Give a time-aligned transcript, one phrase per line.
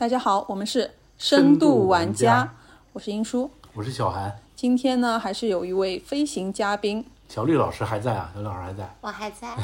[0.00, 2.54] 大家好，我们是深度度玩家家，
[2.94, 3.50] 我是英叔。
[3.74, 8.96] 我是小韩，今天呢，还是有一位飞行嘉宾小绿老师还在啊，小绿老师还在。
[9.02, 9.54] 我还在。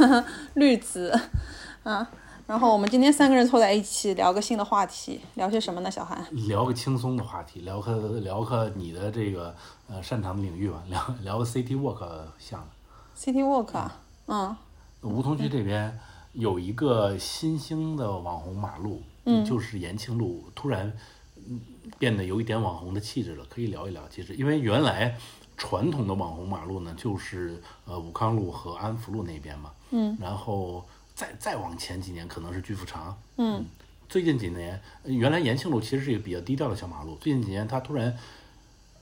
[0.54, 1.12] 绿子
[1.84, 2.08] 啊。
[2.46, 5.90] 然后我们今天三个人凑在一起聊个新的话题，聊些什么呢？
[5.90, 9.54] 小韩，聊个轻松的话题，聊个聊个你的这个
[9.90, 12.02] 呃擅长的领域吧， 聊聊个 City Walk
[12.38, 12.66] 项目。
[13.14, 14.56] City Walk 啊，嗯
[15.02, 16.00] 梧桐区这边
[16.32, 20.92] 有一个新兴的网红马路，嗯，就是延庆路，突然
[21.36, 21.60] 嗯
[21.98, 24.02] 变得有一点网红的气质了，可以聊一聊。
[24.08, 25.16] 其实，因为原来
[25.56, 33.64] 传统的网红马路呢，就是呃武康路和安福路那边嘛，嗯，然后再再往前几年可能是巨富长，嗯，
[34.08, 38.16] 最近几年，呃原来延庆路其实是一个比较低调的小马路，最近几年它突然。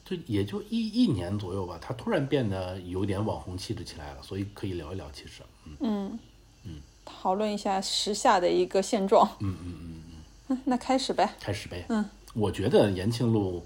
[0.02, 5.08] 就也就一一年左右吧，它突然变得有点网红气质起来了，所以可以聊一聊。
[5.12, 5.41] 其实，
[5.78, 6.19] 嗯
[6.64, 9.25] 嗯，讨论一下时下的一个现状。
[9.39, 10.02] 嗯嗯嗯
[10.51, 10.61] 嗯。
[10.67, 11.34] 那开始呗。
[11.41, 11.87] 开始呗。
[11.89, 13.65] 嗯，我觉得延庆路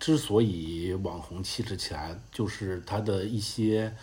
[0.00, 3.94] 之所以网红气质起来，就是它的一些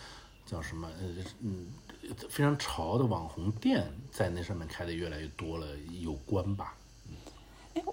[0.46, 1.06] 叫什么呃
[1.40, 1.66] 嗯
[2.28, 5.66] 非常潮的网红店在那上面开的越来越多了
[6.00, 6.74] 有关吧。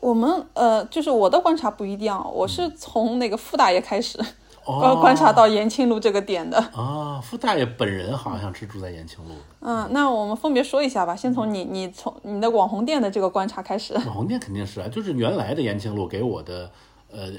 [0.01, 4.27] 我们呃，就是我的观察不一定，我是从那个傅大爷开始观、
[4.69, 6.57] 哦观察到延庆路这个点的。
[6.73, 9.31] 啊，傅大爷本人好像是住在延庆路。
[9.61, 11.15] 嗯，那我们分别说一下吧。
[11.15, 13.93] 先从你你从你的网红店的这个观察开始。
[13.93, 16.71] 网红店肯定是啊，就是原来的延庆路给我的
[17.11, 17.31] 呃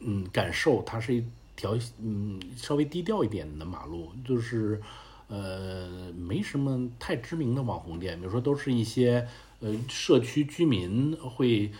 [0.00, 1.24] 嗯感受，它是一
[1.56, 4.80] 条嗯稍微低调一点的马路，就是
[5.28, 9.26] 呃没什么太知名的网红店，比如说都是一些
[9.60, 11.72] 呃社区居民会。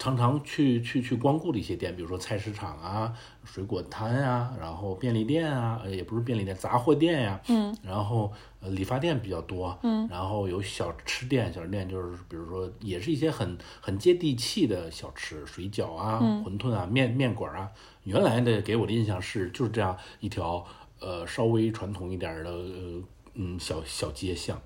[0.00, 17.70] 常常去去去光顾的一些店，比如说菜市场啊、水果摊啊，然后便利店啊，呃也不是便利店，杂货店呀、嗯，然后呃理发店比较多，嗯，然后有小吃店，小吃店就是比如说也是一些很很接地气的小吃，水饺啊、馄饨啊、面面馆啊。
[18.04, 20.64] 原来的给我的印象是就是这样一条
[20.98, 23.02] 呃稍微传统一点儿的呃
[23.34, 24.58] 嗯小小街巷，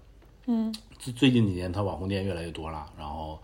[0.46, 3.42] 嗯，最最近几年它网红店越来越多了，然后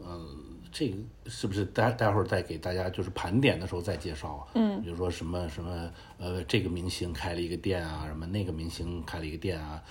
[0.00, 0.57] 嗯。
[0.78, 0.96] 这个
[1.26, 4.46] 是不是待待会儿再给大家就是盘点的时候再介绍啊？
[4.54, 9.82] 嗯，比如说什么什么呃，这个明星开了一个店啊，什么那个明星开了一个店啊，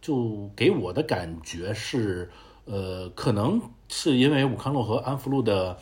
[0.00, 2.30] 就给我的感觉是，
[2.64, 5.76] 呃，可能是因为武康路和安福路的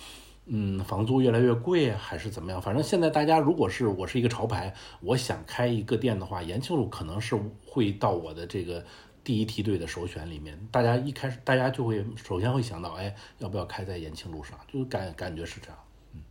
[0.46, 2.62] 嗯房租越来越贵，还是怎么样？
[2.62, 8.82] 反正现在大家如果是我是一个潮牌，我想开一个店的话，延庆路可能是会到我的这个。
[9.24, 14.56] 第一梯队的首选里面，大家一开始大家就会首先会想到，哎，要不要开在延庆路上？
[14.70, 15.78] 就感感觉是这样。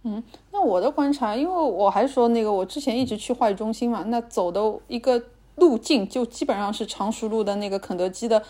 [0.04, 5.22] 嗯那我的观察，因为我还说那个我之前一直去话语中心嘛，那走的一个
[5.56, 8.42] 路径就基本上是常熟路的那个肯德基的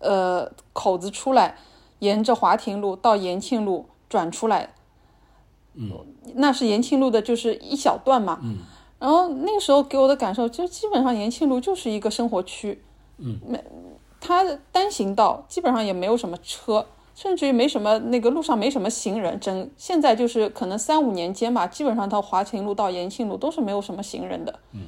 [0.00, 1.56] 呃口子出来，
[2.00, 4.74] 沿着华亭路到延庆路转出来，
[5.74, 5.90] 嗯，
[6.34, 8.58] 那是延庆路的就是一小段嘛，嗯，
[8.98, 12.82] 然后那个时候给我的感受就基本上延庆路就是一个生活区，
[13.18, 13.62] 嗯，没
[14.20, 16.86] 它单行道基本上也没有什么车。
[17.14, 24.82] 甚至于没什么那个路上没什么行人，整现在就是可能三五年间吧，基本上到华亭路到延庆路都是没有什么行人的，嗯，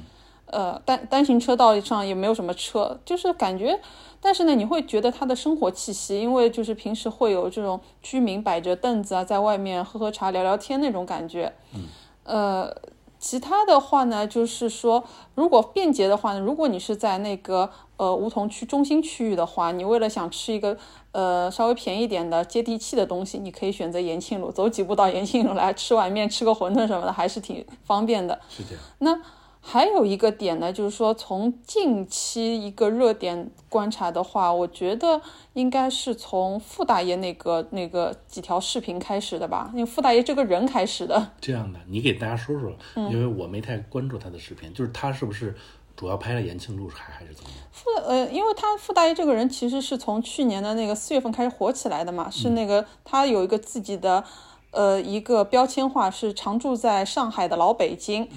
[0.45, 3.79] 呃单单行车道上也没有什么车，就是感觉，
[4.21, 11.87] 但是呢，你会觉得它的生活气息，因为就是平时会有这种居民摆着凳子啊，在外面喝喝茶聊聊天那种感觉，嗯，
[12.25, 12.77] 呃。
[13.19, 15.03] 其他的话呢，就是说，
[15.35, 20.77] 如果便捷的话呢，如果你是在那个呃梧桐区中心区域的话，你为了想吃一个
[21.11, 28.39] 呃稍微便宜点的接地气的东西，你可以选择延庆路，走几步到延庆路来吃碗面、吃个馄饨什么的，还是挺方便的。
[28.49, 28.81] 是这样。
[28.99, 29.19] 那
[29.61, 35.21] 还有一个点呢，就是说从近期一个热点观察的话，我觉得
[35.53, 41.31] 应该是从傅大爷那个那个几条视频开始的吧，因为傅大爷这个人开始的。
[41.41, 45.55] 这样的，你给大家说说，因为我没太关注他的视频，就是他是不是
[45.95, 47.59] 主要拍了延庆路还还是怎么样？
[47.71, 54.23] 傅呃，因为他傅大爷这个人其实是从去年的那个四月份开始火起来的嘛，是那个他有一个自己的
[54.71, 58.27] 呃一个标签化，是常住在上海的老北京。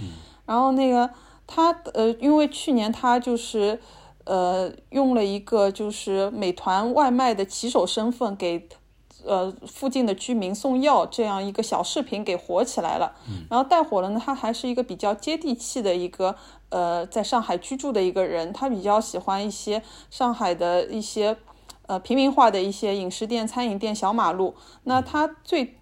[0.47, 1.11] 然后那个
[1.47, 3.81] 他呃，因为去年他就是
[4.25, 8.69] 呃用了一个就是美团外卖的骑手身份给。
[9.25, 13.15] 呃，附近的居民送药这样一个小视频给火起来了，
[13.49, 14.21] 然后带火了呢。
[14.21, 16.35] 他还是一个比较接地气的一个
[16.71, 19.81] 呃，在上海居住的一个人，他比较喜欢一些
[20.11, 21.37] 上海的一些
[21.87, 24.57] 呃平民化的一些饮食店、餐饮店、小马路。
[24.83, 25.79] 那他最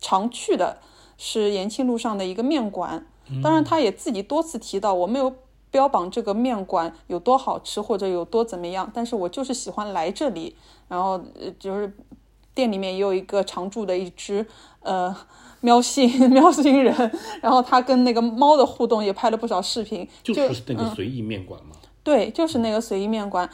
[0.00, 0.78] 常去的
[1.16, 3.06] 是延庆路上的一个面馆，
[3.42, 5.32] 当然他也自己多次提到，我没有
[5.70, 10.54] 标榜这个面馆有多好吃或者有多怎么样，但是我就是喜欢来这里，
[10.88, 11.92] 然后呃就是。
[12.56, 14.46] 店里面也有一个常驻的一只
[14.80, 15.14] 呃
[15.60, 17.12] 喵星 喵星人，
[17.42, 21.76] 然后他跟那个猫的互动也拍了不少视频，就是那个随意面馆嘛。
[22.02, 23.46] 对，就是那个随意面馆。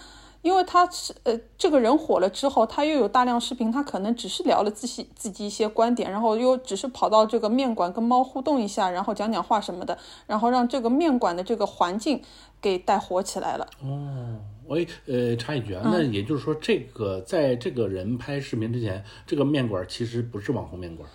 [0.43, 9.97] 因为他是呃，这个人火了之后，他又有大量视频，他可能只是聊了自己自己一些观点，然后又只是跑到这个面馆跟猫互动一下，然后讲讲话什么的，
[10.27, 12.21] 然后让这个面馆的这个环境
[12.61, 13.67] 给带火起来了。
[13.83, 14.37] 哦，
[14.67, 21.09] 我呃插一句啊，那也就是说，这个在这个人拍视频之前，这个面馆其实不是网红面馆。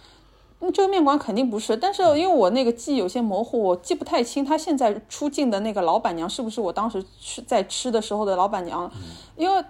[0.60, 8.92] 嗯，这个面馆肯定不是，但是因为我那个记忆有些模糊，我记不太清他现在出镜的那个老板娘是不是我当时吃在吃的时候的老板娘。
[9.36, 9.64] 因为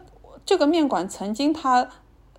[0.46, 1.88] 这个面馆曾经他，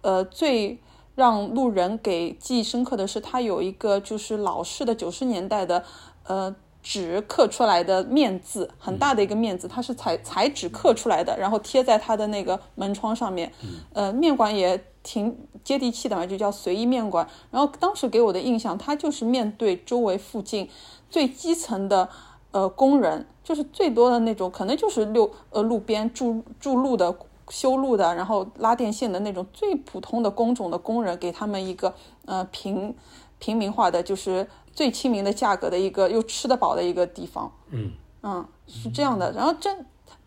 [0.01, 0.79] 呃，最
[1.15, 5.85] 让路人给记忆深刻的是，他有一个就是老式的九十年代的，
[6.25, 6.55] 呃。
[6.81, 13.53] 纸刻出来的面字，很大的一个面字，它是彩彩纸刻出来的，然后贴在他的那个门窗上面。
[13.93, 15.35] 呃，面馆也挺
[15.65, 17.27] 接地气的嘛，就叫随意面馆。
[17.51, 20.69] 然后当时给我的印象，它就是面对周围附近
[21.09, 22.07] 最基层的
[22.51, 27.17] 呃工人，就是最多的那种，可能就是六呃路边筑筑路的、
[27.49, 31.95] 修路的，然后拉电线的那种最普通的工种的工人，给他们一个
[32.27, 32.95] 呃平
[33.39, 34.47] 平民化的就是。
[34.79, 37.91] 最亲民的价格的一个又吃得饱的一个地方，嗯
[38.23, 39.33] 嗯是这样的。
[39.33, 39.69] 然后这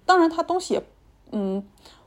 [0.05, 0.83] 当然它东西也
[1.31, 1.63] 嗯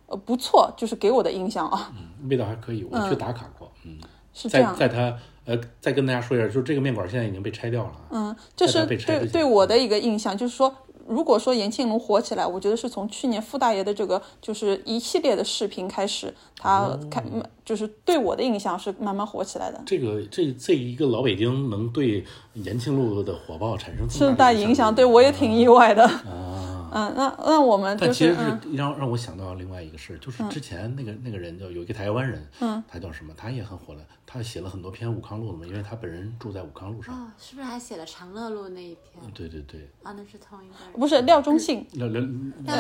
[0.07, 3.99] 呃不错，就是给我的印象啊，嗯味道还可以，我去打卡过，嗯
[4.33, 4.75] 是这样。
[4.77, 10.75] 在它呃再跟大家说一下，就是这个面馆现在已经被拆掉了，嗯这是对对我的一个印象，就是说。
[11.07, 17.23] 如果说延庆龙火起来，我觉得是从去年傅大爷的这个就是一系列的视频开始，他开
[17.63, 19.79] 就是对我的印象是慢慢火起来的。
[19.85, 22.25] 这个这这一个老北京能对
[22.55, 26.07] 延庆路的火爆产生这么大影响，对我也挺意外的。
[26.07, 26.74] 啊。
[26.95, 33.35] 嗯，那那我们但其实是让让我想到另外一个事就是之前那个那个人叫有一个台湾人，嗯，他叫什么？
[33.37, 37.13] 他也很火了，他写了很多篇武康路的嘛，因为他本人住在武康路上。
[37.13, 39.33] 哦，是不是还写了长乐路那一篇？
[39.35, 39.91] 对对对。
[40.05, 40.93] 啊，那是同一个人。
[40.93, 41.85] 不是廖忠信。
[41.95, 42.23] 廖廖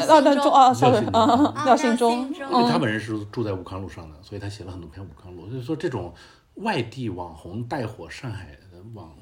[0.07, 2.33] 廖廖忠啊，sorry 啊，廖信忠。
[2.33, 5.49] 因为他本人是住在武康路上的，所以他写了很多篇武康路。
[5.49, 6.15] 就是说，这种
[6.55, 9.13] 外地网红带火上海的网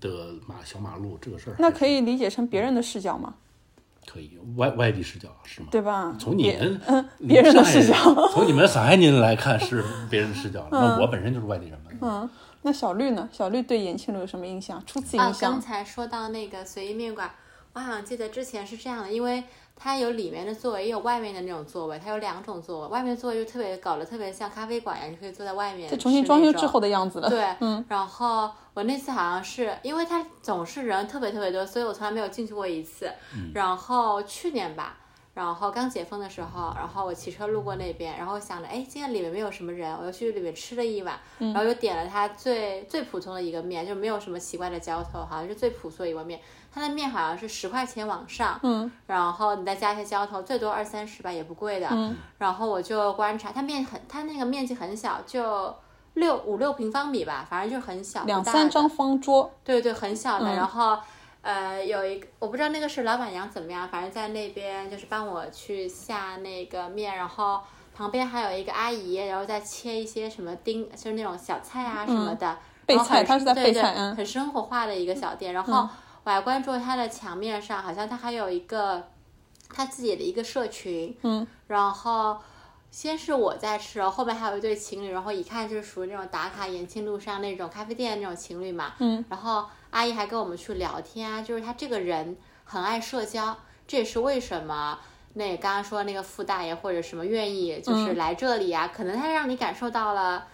[0.00, 3.34] 的马小马路这个事儿，那可以理解成别人的视角吗？
[4.10, 5.68] 可以外外地视角是吗？
[5.70, 6.16] 对吧？
[6.18, 7.94] 从你们嗯别人的视角，
[8.32, 10.66] 从你们上海您来看是别人的视角。
[10.72, 11.90] 那我本身就是外地人嘛。
[12.00, 12.30] 嗯，
[12.62, 13.28] 那小绿呢？
[13.30, 14.82] 小绿对延庆路有什么印象？
[14.84, 15.52] 初次印象？
[15.52, 17.30] 刚才说到那个随意面馆，
[17.74, 19.44] 我好像记得之前是这样的，因为。
[19.82, 21.98] 它有里面的座位，也有外面的那种座位。
[21.98, 25.88] 它有两种座位，外面座位就特别搞得特别像咖啡馆一样，你可以坐在外面。
[25.88, 27.30] 它重新装修之后的样子了。
[27.30, 27.82] 对，嗯。
[27.88, 33.10] 然后我那次好像是，因为它总是人特别特别多，所以我从来没有进去过一次。
[33.54, 34.98] 然后去年吧，
[35.32, 46.38] 然后刚解封的时候，然后我骑车路过那边，然后想着，哎，今天里面没有什么人，我又去里面吃了一碗，然后又点了它最最普通的一个面，就没有什么奇怪的浇头，好像是最朴素的一碗面。
[46.72, 51.88] 它的面好像是十块钱往上，嗯，然后你再加一些浇头，最多二三十吧，也不贵的。
[51.90, 55.74] 嗯，然后我就观察，它面很，它那个面积很小，就
[56.14, 59.50] 六五六平方米吧，反正就很小，两三张方桌。
[59.64, 60.54] 对对，很小的。
[60.54, 60.96] 然后，
[61.42, 67.60] 呃，有一个我不知道那个是老板娘怎么样，反正在那边就是帮我去下那个面，然后
[67.92, 72.56] 旁边还有一个阿姨，然后再切一些什么丁，就是那种小菜啊什么的。
[72.86, 75.88] 备菜，他是在备菜，嗯，很生活化的一个小店，然后。
[76.24, 79.08] 我还关注他的墙面上，好像他还有一个
[79.74, 82.38] 他自己的一个社群，嗯，然后
[82.90, 94.98] 先是我在吃，后面还有一对情侣，然后一看就是属于那种打卡延庆路上那种咖啡店那种情侣嘛，嗯，然后阿姨还跟我们去聊天啊，就是他这个人很爱社交，这也是为什么
[95.34, 100.46] 那刚刚说那个傅大爷或者什么愿意就是来这里啊，可能他让你感受到了。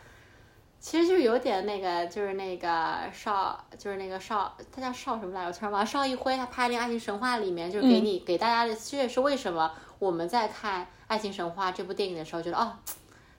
[0.87, 5.49] 其实就是有点那个，就是那个邵，就是那个邵，他叫邵什么来着？
[5.49, 5.85] 我突然忘了。
[5.85, 12.73] 邵一辉他拍那个《爱情神话》里面，就是给你给大家的，这也是为什么我们在看《爱情神话》这部电影的时候，觉得哦，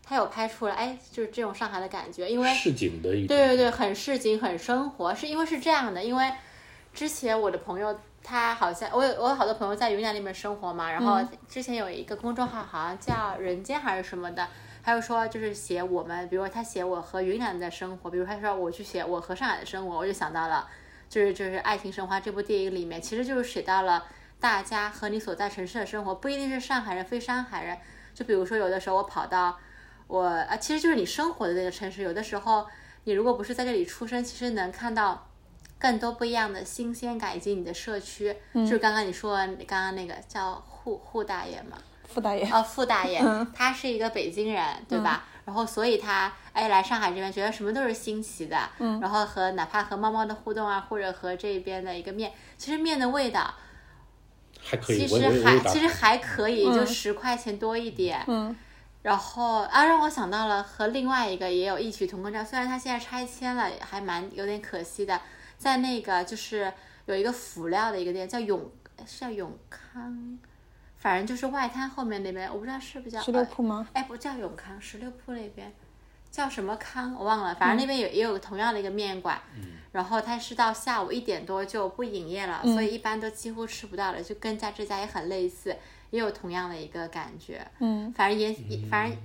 [0.03, 6.29] 他有拍出来，哎，就是这种上海的感觉，因为市井的一对对对，很市井，很生活，是因为是这样的，因为
[6.93, 14.45] 之前我的朋友他好像，我有我有好多朋友在云南那边生活嘛，然后之前有一个公众号，好像叫人间还是什么的。
[14.87, 20.65] 还有说，就是写我们，比如他写我和云南的生活，比如他说我去写我和上海的生活，我就想到了，
[21.09, 24.05] 就是就是《爱情神话》这部电影里面，其实就是写到了
[24.39, 27.77] 大家和你所在城市的生活，不一定是上海人，非上海人。
[28.13, 29.57] 就比如说有的时候我跑到
[30.07, 32.65] 我啊，其实就是你生活的那个城市，有的时候
[33.03, 35.27] 你如果不是在这里出生，其实能看到
[35.77, 38.33] 更多不一样的新鲜感，以及你的社区。
[38.53, 39.35] 就是刚刚你说
[39.67, 41.77] 刚刚那个叫户户大爷嘛。
[42.07, 42.49] 傅大爷。
[42.51, 43.21] 哦，傅大爷，
[43.53, 45.25] 他是一个北京人，对吧？
[45.45, 53.53] 然后所以他哎来上海这边觉得什么都是新奇的，嗯，然后和哪怕和猫猫的互动啊，或者和这边的一个面，其实面的味道
[54.59, 58.23] 还可以，其实还其实还可以，就十块钱多一点。
[58.27, 58.55] 嗯。
[59.03, 65.21] 然后啊，让我想到了和另外一个也有异曲同工之妙，虽然它现在拆迁了，还蛮有点可惜的。
[65.57, 66.73] 在那个就是
[67.05, 68.69] 有一个辅料的一个店，叫永
[69.05, 70.37] 是叫永康，
[71.07, 73.87] 反正就是外滩后面那边，我不知道是不是叫十六铺吗？
[73.93, 75.71] 哎，不叫永康，十六铺那边
[76.29, 79.41] 叫什么康我忘了，反正那边有、也有同样的一个面馆，
[79.93, 85.73] 然后它是到下午一点多就不营业了，所以一般都几乎吃不到了，就跟家这家也很类似，
[86.09, 87.65] 也有同样的一个感觉。
[87.79, 88.53] 嗯，反正也，
[88.91, 89.17] 反正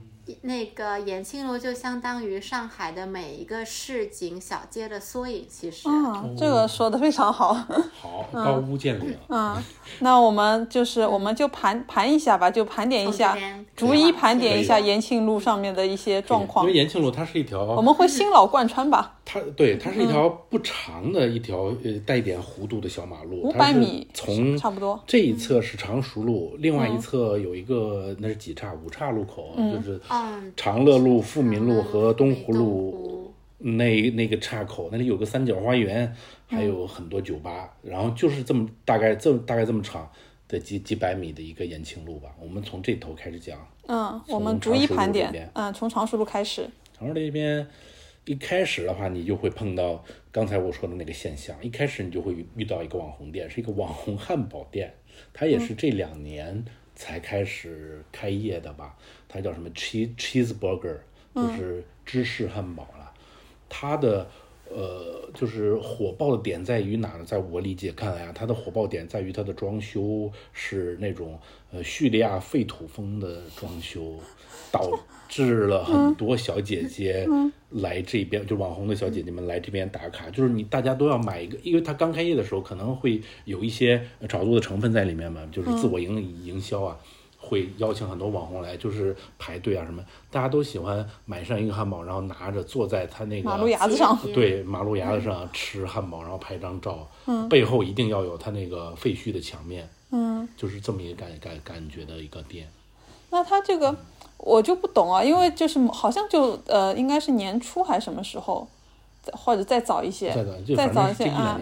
[0.43, 5.89] 那个延庆路就相当于上海的每一个市井小街的缩影，其实。
[5.89, 7.53] 嗯，这个说的非常好。
[7.53, 9.15] 好高屋建瓴。
[9.29, 9.57] 嗯，
[10.01, 13.37] 那我们就是我们就盘盘一下吧，就盘点一下，
[13.75, 16.77] 逐一盘点一下延庆路上面的一些状况因为。
[16.77, 25.01] 延庆路它是一条，我们会新老贯穿吧， 它对它是一条不长的一条呃带一点弧度的小马路，五百米从差不多。
[25.07, 30.22] 这一侧是常熟路，另外一侧有一个那是几岔五岔路口，就是嗯，
[30.57, 36.15] 长乐路、富民路和东湖路那那个岔口，那里有个三角花园，
[36.47, 40.11] 还有很多酒吧，然后就是这么大概这么大概这么长
[40.49, 42.35] 的几几百米的一个延庆路吧。
[42.41, 45.51] 我们从这头开始讲，嗯，我们逐一盘点。
[45.55, 46.69] 嗯，从常熟路开始。
[46.99, 47.67] 长寿这边
[48.25, 51.57] 一开始的话，你就会碰到刚才我说的那个现象。
[51.63, 54.93] 一开始你就会遇遇到一个网红店，是一个网红汉堡店，
[55.33, 56.65] 它也是这两年
[57.03, 58.97] 才开始开业的吧？
[59.29, 60.99] 它叫什么 cheese cheeseburger，
[61.35, 63.13] 就是芝士汉堡了。
[63.69, 64.31] 它的
[64.71, 67.25] 呃，就是火爆的点在于哪呢？
[67.25, 71.37] 在我理解看来啊，它的火爆点在于它的装修是那种
[71.73, 74.21] 呃叙利亚废土风的装修，
[74.73, 74.99] 导
[75.29, 77.29] 致了很多小姐姐
[77.71, 86.97] 来这边，就网红的小姐姐们来这边打卡，就是你大家都要买一个，因为它刚开业的时候可能会有一些呃炒作的成分在里面嘛，就是自我营营销啊。
[87.45, 94.17] 会邀请很多网红来，就是排队啊什么，大家都喜欢买上一个汉堡，然后拿着坐在他那个马路牙子上。
[94.33, 97.11] 对，马路牙子上吃汉堡，然后拍张照，
[97.51, 102.69] 背后一定要有他那个废墟的墙面，嗯，就是这么一个感感感觉的一个店。
[103.29, 103.95] 那它这个
[104.45, 108.67] 我就不懂啊，因为就是好像就呃，应该是年初还是什么时候，
[109.33, 110.35] 或者再早一些，
[110.77, 111.59] 再早一些啊。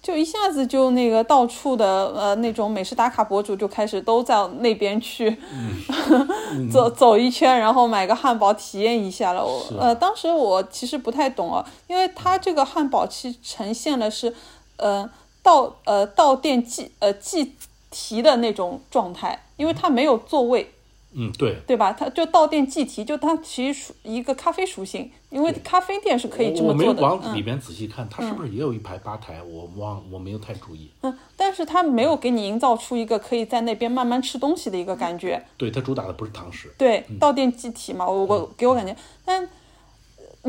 [0.00, 5.36] 就一下子就那个到处的呃那种美食打卡博主就开始都在那边去、
[6.72, 9.44] 走走一圈，然后买个汉堡体验一下了。
[9.44, 14.34] 我是呃当时我其实不太懂啊，因为它这个汉堡其实呈现的是
[14.76, 15.08] 呃
[15.42, 17.54] 到呃到店即呃即
[17.90, 20.62] 提的那种状态，因为它没有座位。
[20.62, 20.77] 嗯，
[21.36, 21.56] 对。
[21.66, 21.92] 对吧？
[21.92, 26.78] 它就到店即提，就它其实属一个咖啡属性，因为咖啡店是可以这么做的。
[26.78, 29.42] 没有往嗯里边仔细看，它是不是也有一排吧台？
[29.42, 30.90] 我忘，我没有太注意。
[31.02, 35.44] 嗯，但是它没有给你营造出一个可以在那边慢慢吃东西的一个感觉。
[35.56, 36.72] 对，它主打的不是堂食。
[36.78, 39.48] 对，到店即提嘛，我我给我感觉，但呃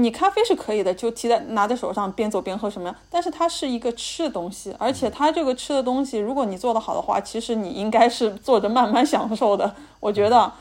[0.02, 10.52] 你咖啡是可以的，就提在拿在手上边走边喝什么样，但是它是一个吃的东西，而且它这个吃的东西，如果你做得好的话，其实你应该是坐着慢慢享受的， 我觉得。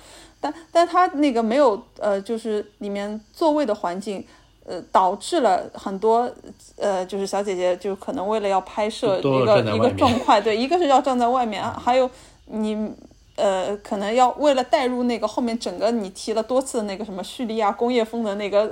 [0.40, 4.24] 但但它那个没有呃，就是里面座位的环境，
[4.64, 6.30] 呃，导致了很多
[6.76, 12.08] 呃，就是小姐姐就可能为了要拍摄一个一个状态，对，一个是要站在外面，还有
[12.46, 12.88] 你
[13.34, 18.70] 呃，可能要为了带入那个后面整个你提了多次那个什么叙利亚工业风的那个，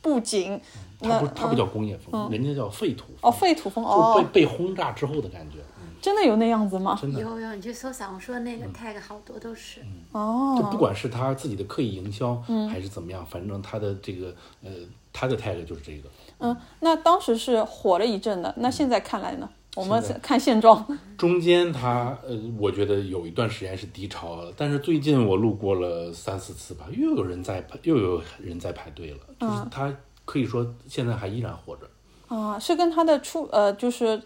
[0.00, 0.60] 布景，
[1.00, 3.16] 那它不它不叫工业风，人家叫废土风。
[3.22, 5.58] 哦，废土风就是哦，被被轰炸之后的感觉。
[5.80, 6.98] 嗯，真的有那样子吗？
[7.00, 7.20] 真的。
[7.20, 9.80] 有有，你去搜小红书的那个 tag 好多都是。
[10.12, 14.70] 哦，就不管是他自己的刻意营销，嗯还是怎么样，反正他的这个呃，
[15.12, 16.08] 他的 tag 就是这个。
[16.38, 19.48] 嗯，那当时是火了一阵的，那现在看来呢？
[19.78, 20.84] 我们看现状，
[21.16, 29.94] 中间他呃，我觉得有一段时间是低潮了，但是最近我路过了三四次吧，又有人在排，又有人在排队了，就是他
[30.24, 31.88] 可以说现在还依然活着。
[32.26, 34.20] 啊，是跟他的出呃，就是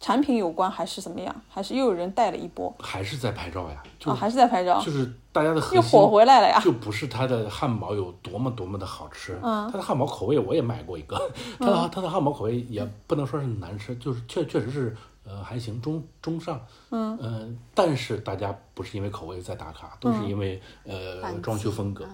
[0.00, 1.34] 产品有关，还是怎么样？
[1.48, 2.72] 还是又有人带了一波？
[2.78, 4.14] 还是在拍照呀，就、啊？
[4.14, 4.80] 还是在拍照？
[4.80, 6.60] 就是大家的核又心火回来了呀？
[6.62, 11.20] 就不是它的汉堡有多么多么的好吃，它的汉堡口味我也买过一个，
[11.58, 22.08] 它的它的汉堡口味也不能说是难吃，就是确确实是呃还行中中上，嗯、呃、但是大家不是因为口味在打卡，都是因为呃装修风格，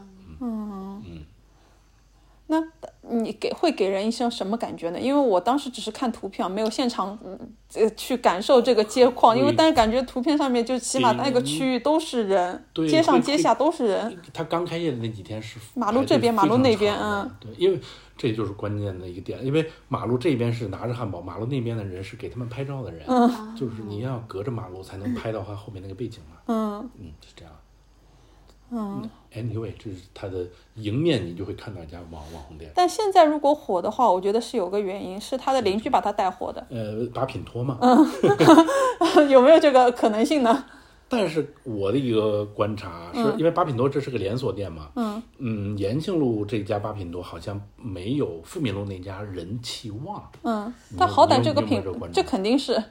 [2.46, 2.62] 那
[3.08, 5.00] 你给会给人一些什么感觉呢？
[5.00, 7.38] 因为我当时只是看图片，没有现场嗯
[7.74, 14.18] 呃去感受这个街况，因为但是感觉图片上面就起码那个区域都是人，对街上街下都是人。
[14.32, 17.80] 他刚开业的那几天是马路这边马路那边嗯，对，因为
[18.16, 27.54] 这就是关键的一个点，因为马路这边是拿着汉堡，马路那边的人是给他们拍照的人，嗯就是你要隔着马路才能拍到他后面那个背景嘛，嗯嗯，是这样。
[28.76, 37.78] 嗯，anyway，这是它的迎面你就会看到一家网网红店，但现在如果火的话，我觉得是有个原因，是他的邻居把他带火的，呃，把品托嘛。
[37.80, 38.04] 嗯。
[39.30, 40.64] 有没有这个可能性呢？
[41.06, 45.22] 但是我的一个观察是，因为八品多这是个连锁店嘛，嗯。
[45.38, 52.82] 嗯，延庆路这家八品多好像没有富民路那家人气旺，嗯，但好歹这个品这肯定是，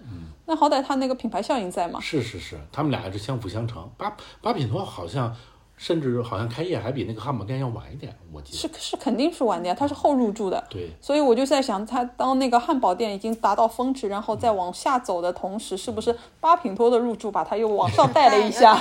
[0.45, 1.99] 那好歹他那个品牌效应在嘛。
[1.99, 3.89] 是是是，他们俩是相辅相成。
[3.97, 5.35] 八八品多好像
[5.75, 8.57] 甚至好像开业还比那个汉堡店要晚一点，我记得。
[8.57, 18.75] 是是肯定是晚的呀，它是后入驻的，对，所以我就在想，它当那个汉堡店已经达到峰值，然后再往下走的同时，是不是八品托的入驻把它又往上带了一下？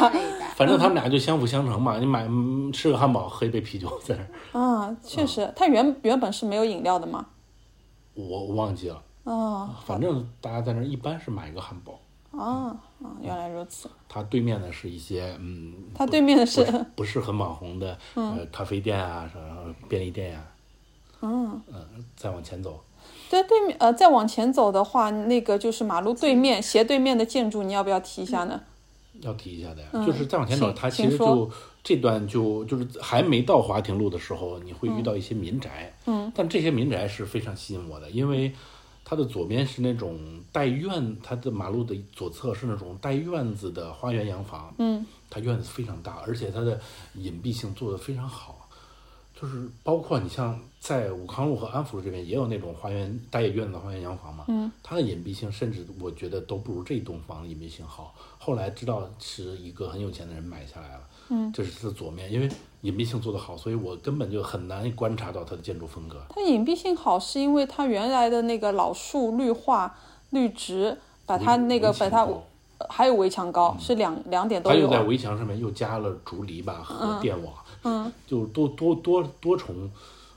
[0.55, 1.99] 反正他们俩就相辅相成嘛。
[1.99, 4.17] 你买嗯吃个汉堡，喝一杯啤酒在
[4.53, 7.27] 那儿，啊，确实，它原原本是没有饮料的嘛。
[8.15, 9.03] 我我忘记了。
[9.25, 12.01] 啊反正大家在那儿一般是买一个汉堡，
[12.37, 13.91] 啊啊，原来如此。
[14.09, 20.45] 它对面呢是一些嗯，它对面的是不是很网红的呃咖啡店啊，什么便利店呀、
[21.21, 21.61] 嗯
[22.17, 22.83] 再往前走，
[23.29, 28.61] 在对面呃，再往前走的话，那个就是马路对面斜对面的建筑，你要不要提一下呢？
[29.21, 31.49] 要提一下的呀，就是再往前走，它其实就
[31.85, 38.53] 这段就就是还没到华亭路的时候，你会遇到一些民宅，嗯，但这些民宅是非常吸引我的，因为
[39.13, 40.19] 它的左边是那种
[40.51, 46.81] 带院，它的马路的左侧是那种带院子的花园洋房，嗯，它院子非常大，而且它的
[47.17, 48.71] 隐蔽性做得非常好。
[49.39, 58.15] 就是包括你像在武康路和安福路这边也有那种花园带院子的花园洋房嘛，嗯，它的隐蔽性甚至我觉得都不如这栋房的隐蔽性好。
[58.39, 62.49] 后来知道是一个很有钱的人买下来了，嗯，这是它的左面，因为
[62.83, 66.21] 隐蔽性做得好，所以我根本就很难观察到它的建筑风格。
[66.29, 69.97] 它隐蔽性好，是因为它原来的那个老树绿化
[70.31, 72.27] 绿植，把它那个把它
[72.89, 74.71] 还有围墙高，是两两点都。
[74.71, 77.55] 它又在围墙上面又加了竹篱笆和电网，
[77.85, 79.91] 嗯，就多多多多重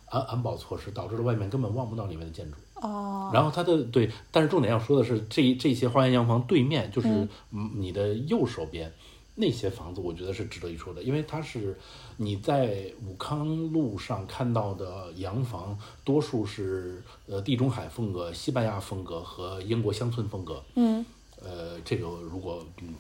[0.09, 2.57] 安安保措施，导致了外面根本望不到里面的建筑。
[2.75, 7.07] 哦，然后它的对，但是重点要说的是，这这些花园洋房对面就是
[7.51, 8.93] 嗯你的右手边、
[9.35, 11.77] 那些房子，我觉得是值得一说的，因为它是
[12.17, 20.63] 你在武康路上看到的洋房，多数是呃地中海风格、西班牙风格和英国乡村风格。
[20.75, 21.05] 嗯，
[21.43, 22.95] 呃，这个如果嗯，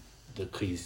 [0.51, 0.77] 可以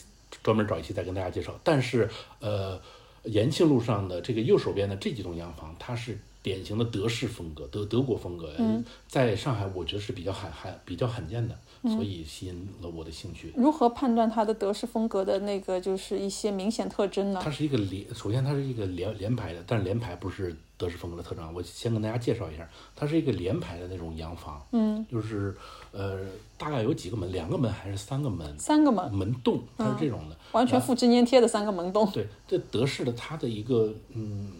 [0.44, 1.60] 专门找一期再跟大家介绍。
[1.64, 2.08] 但是
[2.40, 2.80] 呃，
[3.24, 8.54] 延庆路上的这个右手边的这几栋洋房，它是典型的德式风格，德德国风格。
[8.60, 13.54] 嗯，在上海我觉得是比较罕罕比较罕见的，所以吸引了我的兴趣。
[13.56, 17.40] 如何判断它的德式风格的那个就是一些明显特征呢？
[17.44, 21.52] 它是一个连，首先它是一个连连排的，但是连排不是德式风格的特征啊。
[21.54, 25.56] 我先跟大家介绍一下，它是一个连排的那种洋房，嗯，就是
[25.92, 26.26] 呃
[26.58, 28.60] 大概有几个门，两个门还是三个门？
[28.60, 30.36] 三个门，门洞，它是这种的。
[30.52, 32.10] 完全复制粘贴的三个门洞。
[32.12, 34.52] 对，这德式的它的一个嗯，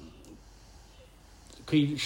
[1.66, 1.98] 可以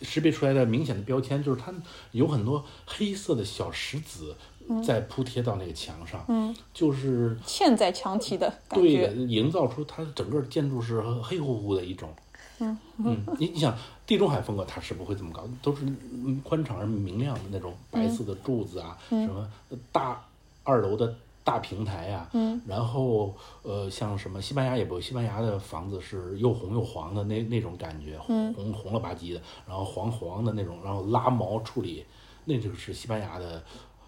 [0.00, 1.72] 识识别出来的明显的标签，就是它
[2.12, 4.36] 有很多黑色的小石子
[4.84, 9.12] 在铺贴到那个墙上，嗯，就是嵌在墙体的感对。
[9.14, 12.14] 营造出它整个建筑是黑乎乎的一种。
[12.60, 19.48] 嗯你你想地中海风格它是不会这么搞，都是嗯宽敞而明亮的那种白色的柱子啊，什么
[19.92, 20.20] 大
[20.64, 21.14] 二楼的
[21.48, 32.04] 大平台呀、嗯，然后呃像什么西班牙也不，西班牙的房子是又红又黄的那那种感觉，红红红了吧唧的，然后黄黄的那种，然后拉毛处理，
[32.44, 33.62] 那就是西班牙的。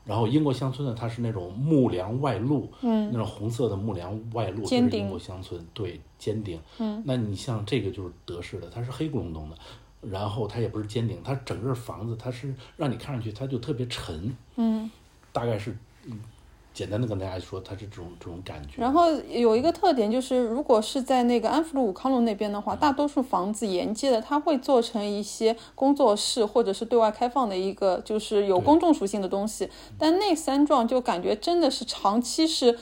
[0.05, 9.57] 然后英国乡村呢，它是那种木梁外露，嗯，那种红色的木梁外露，就是英国乡村，对，尖顶，嗯，那你像这个就是德式的，它是黑咕隆咚的，
[10.01, 14.91] 然后它也不是尖顶，它整个房子它是让你看上去它就特别沉，嗯，
[15.33, 15.77] 大概是，
[16.07, 16.19] 嗯，
[16.81, 29.69] 简单的跟大家说，它是这种这种感觉，然后有一个特点就是，如果是在那个安福路、武康路那边的话，大多数房子沿街的，它会做成一些工作室或者是对外开放的一个，就是有公众属性的东西。
[29.99, 32.79] 但那三幢就感觉真的是长期是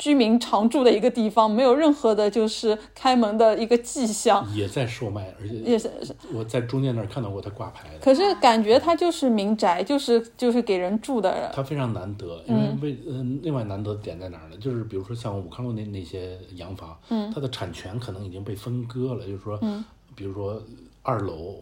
[0.00, 4.48] 居民常住的一个地方，没有任何的就是开门的一个迹象。
[4.54, 5.90] 也在售卖，而且也是，
[6.32, 11.52] 我在中间那儿看到过他挂牌的，可是感觉它就是民宅，就是就是给人住的。
[11.54, 14.56] 它非常难得，因为为嗯、另外难得的点在哪儿呢？
[14.58, 19.84] 就是比如说像武康路那那些洋房，嗯，它的产权可能已经被分割了，就是说，嗯，
[20.14, 20.62] 比如说
[21.02, 21.56] 二楼，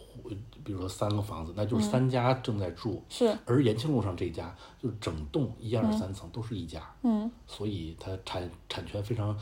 [0.68, 3.02] 比如说三个房子，那就是三家正在住。
[3.09, 3.35] 是。
[3.46, 7.31] 而延庆路上这一家就是整栋一二三层都是一家，嗯。
[7.46, 9.35] 所以它产产权非常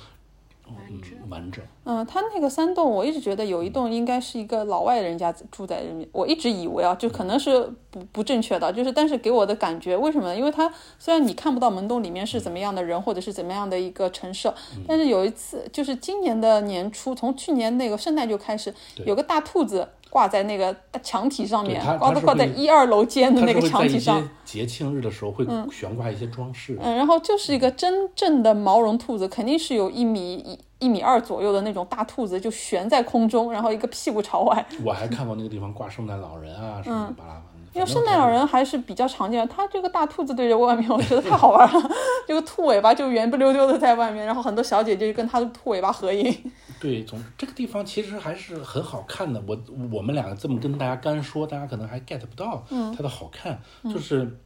[0.68, 1.64] 嗯完整。
[1.84, 10.26] 嗯，他那个三栋，我一直觉得有一栋应该是一个老外人家住在里面，我一直以为啊，就可能是不不正确的，就是但是给我的感觉，为什么？
[10.26, 10.36] 呢？
[10.36, 14.52] 因为它虽然你看不到门洞里面是怎么样的人，或者是怎么样的一个陈设，
[14.88, 24.29] 但是有一次就是今年的年初，从去年那个圣诞就开始，有个大兔子挂在那个墙体上面，挂在一二楼间的那个墙体上些。
[24.46, 34.66] 节庆日的时候会悬挂一些装饰，嗯，然后就是一个真正的毛绒兔子，肯定是有一米一一米二左右的那种大兔子，就悬在空中，然后一个屁股朝外。
[34.83, 37.56] 我还看过那个地方挂圣诞老人啊什么的巴拉巴拉。
[37.76, 41.90] 嗯因为圣诞老人还是比较常见的，它这个大兔子对着外面，我觉得太好玩了。
[42.26, 46.52] 这个兔尾巴就圆不溜丢的在外面，然后很多小姐姐就跟他的兔尾巴合影。
[46.80, 49.42] 对，总之这个地方其实还是很好看的。
[49.46, 49.58] 我
[49.92, 52.64] 我们两个这么跟大家干说，大家可能还 get 不到
[52.96, 53.60] 它的好看。
[53.84, 54.38] 就是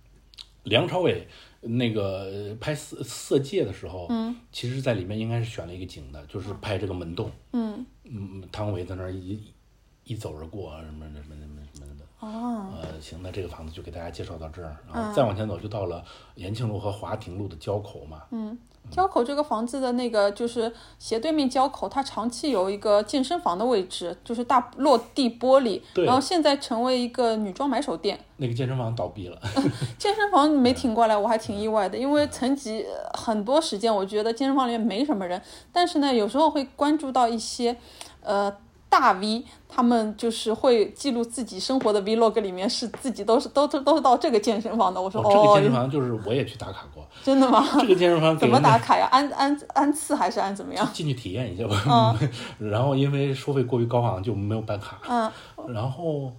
[0.64, 1.26] 梁朝伟
[1.60, 7.30] 那个呃拍色色戒的时候，嗯，其实在里面应该是选了一个景的，就是拍这个门洞。
[7.52, 9.40] 嗯嗯，汤唯在那儿一
[10.04, 11.89] 一走而过，什么什么什么什么的。
[12.20, 16.04] 哦，呃，行，那这个房子就给大家介绍到这儿，然后再往前走就到了
[16.34, 18.22] 延庆路和华亭路的交口嘛。
[18.30, 18.58] 嗯，
[18.90, 28.20] 交口这个房子的那个就是斜对面交口，它长期有一个健身房的位置，就是大落地玻璃，然后现在成为一个女装买手店。
[28.36, 29.40] 那个健身房倒闭了，
[29.96, 35.40] 健身房没挺过来，我还挺意外的，因为曾几呃很多时间，我觉得健身房里面没什么人，
[35.72, 37.74] 但是呢，有时候会关注到一些，
[38.22, 38.54] 呃。
[38.90, 45.00] 大 V 他们就是会记录自己生活的 Vlog 里面是自己都是都都都是到这个健身房的。
[45.00, 47.64] 我说哦，这个哦健，身房就是我也去打卡过，真的吗？
[47.80, 49.06] 这个健身房 怎么打卡呀？
[49.12, 50.86] 按按按次还是按怎么样？
[50.92, 52.18] 进去体验一下吧。
[52.58, 54.98] 然后因为收费过于高昂，就没有办卡。
[55.08, 55.30] 嗯，
[55.72, 56.32] 然后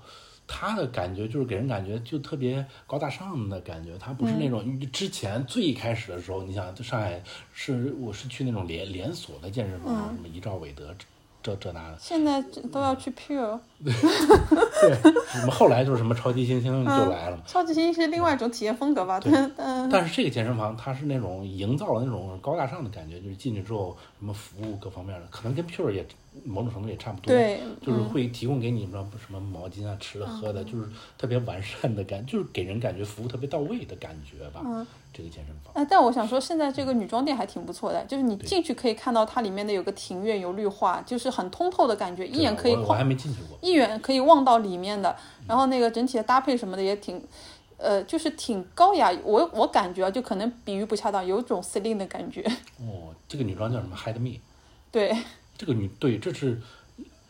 [0.46, 10.94] 他的感觉就是给人感觉就特别高大上的感觉，他不是那种、之前最一开始的时候，你想上海是我是去那种连连锁的健身房，什么一兆韦德
[11.43, 13.93] 这这那的，现在都要去 Pure，对，
[15.36, 17.43] 你们后来就是什么超级星星就来了嘛。
[17.47, 19.19] 超级星是另外一种体验风格吧？
[19.25, 26.06] 但嗯但是这个健身房它是那种营造了那种高大上的感觉，就是进去之后什么服务各方面的，可能跟 Pure 也
[26.44, 27.34] 某种程度也差不多。
[27.34, 34.62] 对就是会提供给你什么什么毛巾啊、吃的喝的，就是特别完善的感，就是给人感觉服务特别到位的感觉吧。
[35.13, 43.58] 这个健身房，哎，但我想说，现在这个女装店还挺不错的，就是你进去可以看到它里面的有个庭院，有绿化，就是很通透的感觉，一眼可以我我还没进去过。
[43.62, 45.13] 一眼可以望到里面的。
[45.46, 47.22] 然后那个整体的搭配什么的也挺，
[47.76, 49.12] 呃，就是挺高雅。
[49.26, 52.41] 我我感觉啊，就可能比喻不恰当，有种 Celine 的感觉。
[52.80, 54.39] 哦，这个女装叫什么？Hide Me。
[54.89, 55.13] 对，
[55.62, 56.60] 这个女对，这是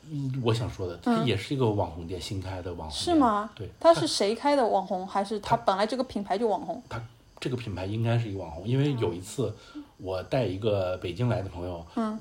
[0.10, 2.98] 嗯我想说的，它也是一个网红店，新开的网红。
[2.98, 3.50] 是吗？
[3.54, 6.82] 对，它是谁开的网红，还是它本来这个品牌就网红？
[6.88, 7.04] 它
[7.42, 9.54] 这个品牌应该是一个网红，因为有一次
[9.98, 12.18] 我带一个北京来的朋友，嗯，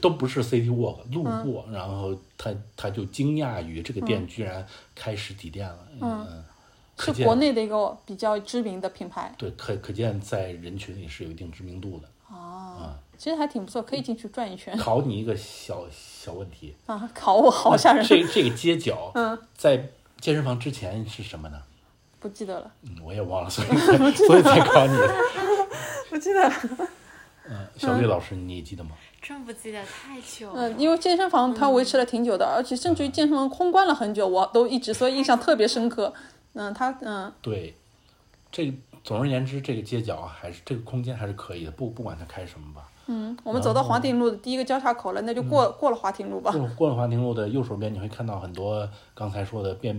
[0.00, 6.42] 都不是 City Walk 路过，然后他他就惊讶于这个店居然开实体店了，嗯，
[6.98, 9.34] 是国内的一个比较知名的品牌。
[9.36, 12.08] 对可可见在人群里是有一定知名度的。
[12.34, 17.08] 哦，其实还挺不错，可以进去转一圈考你一个小小问题， 啊！
[17.14, 19.76] 考我好吓人，这这个街角， 嗯，在
[20.20, 21.62] 健身房之前是什么呢？
[22.18, 23.68] 不记得了，嗯，我也忘了，所以
[24.26, 24.96] 所以才考你。
[26.10, 26.52] 不记得了。
[27.48, 28.90] 嗯，小绿老师，你也记得吗？
[29.20, 30.68] 真不记得太久了。
[30.68, 36.12] 嗯，因为健身房它维持了挺久的，而且甚至于健身房空关了很久，我都一直所以印象特别深刻。
[36.54, 37.76] 嗯，它嗯对，
[38.50, 42.88] 这总而言之，这个街角啊还是这个空间还是可以的，不不管它开什么吧。
[43.12, 46.50] 嗯，我们走到华亭路的第一个交叉口了，那就过、过了华亭路吧。
[46.50, 49.94] 过过了华亭路的右手边，你会看到很多刚才说的便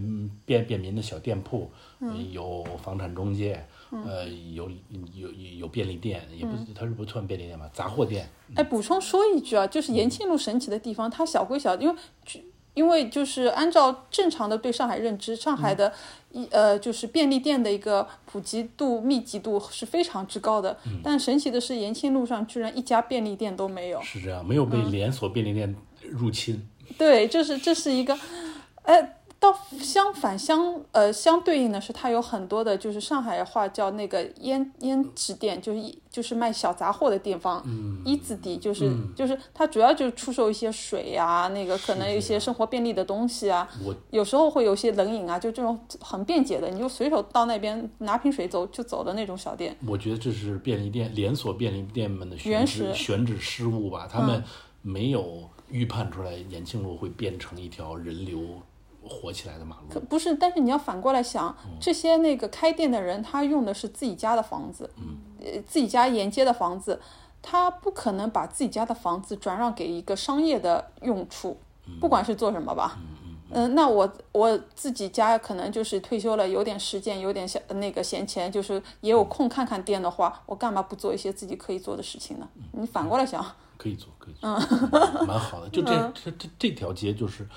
[0.45, 4.67] 便便民的小店铺，呃有房产中介，呃，有
[5.13, 8.27] 有有有便利店，也不它是不算便利店吧，杂货店。
[8.55, 11.95] 哎，补充说一句啊，就是延庆路神奇的地方，它小归小，因为
[12.73, 15.93] 因为就是按照正常的对上海认知，上海的
[16.31, 20.77] 一、呃就是便利店的一个普及度、密集度是非常之高的。
[21.03, 24.01] 但神奇的是，延庆路上居然一家便利店都没有。
[24.01, 26.67] 是这样，没有被连锁便利店入侵。
[26.97, 28.17] 对，这是这是一个，
[28.83, 49.75] 哎，倒相反相呃相对应的是，它有很多的，就是上海话叫那个胭胭脂店，就是一就是卖小杂货的地方，嗯一字底就是、就是它主要就是出售一些水啊、那个可能一些生活便利的东西啊，我有时候会有些冷饮啊，就这种很便捷的，你就随手到那边拿瓶水走就走的那种小店。
[49.85, 54.41] 我觉得这是便利店连锁便利店们的选原址始选址失误吧，他们
[54.81, 58.39] 没有预判出来延庆路会变成一条人流
[59.07, 59.99] 活起来的马路。
[60.01, 64.89] 不是，但是你要反过来想，这些那个开店的人，他用的是自己家的房子，
[65.39, 66.99] 呃，自己家沿街的房子，
[67.41, 71.57] 他不可能把自己家的房子转让给一个商业的用处，
[71.99, 72.97] 不管是做什么吧。
[73.55, 82.49] 嗯，那我我自己家可能就是退休了，有点时间，有点闲那个闲钱，就是也有空看看店的话，我干嘛不做一些自己可以做的事情呢？
[82.71, 83.45] 你反过来想，
[83.77, 84.49] 可以做，可以做，
[85.27, 85.69] 蛮好的。
[85.69, 87.47] 就这这这这条街就是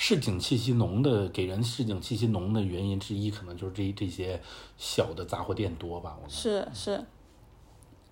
[0.00, 4.40] 市井气息浓的，给人市井气息浓的原因之一，可能就是这这些
[4.76, 6.16] 小的杂货店多吧。
[6.22, 7.04] 我是是。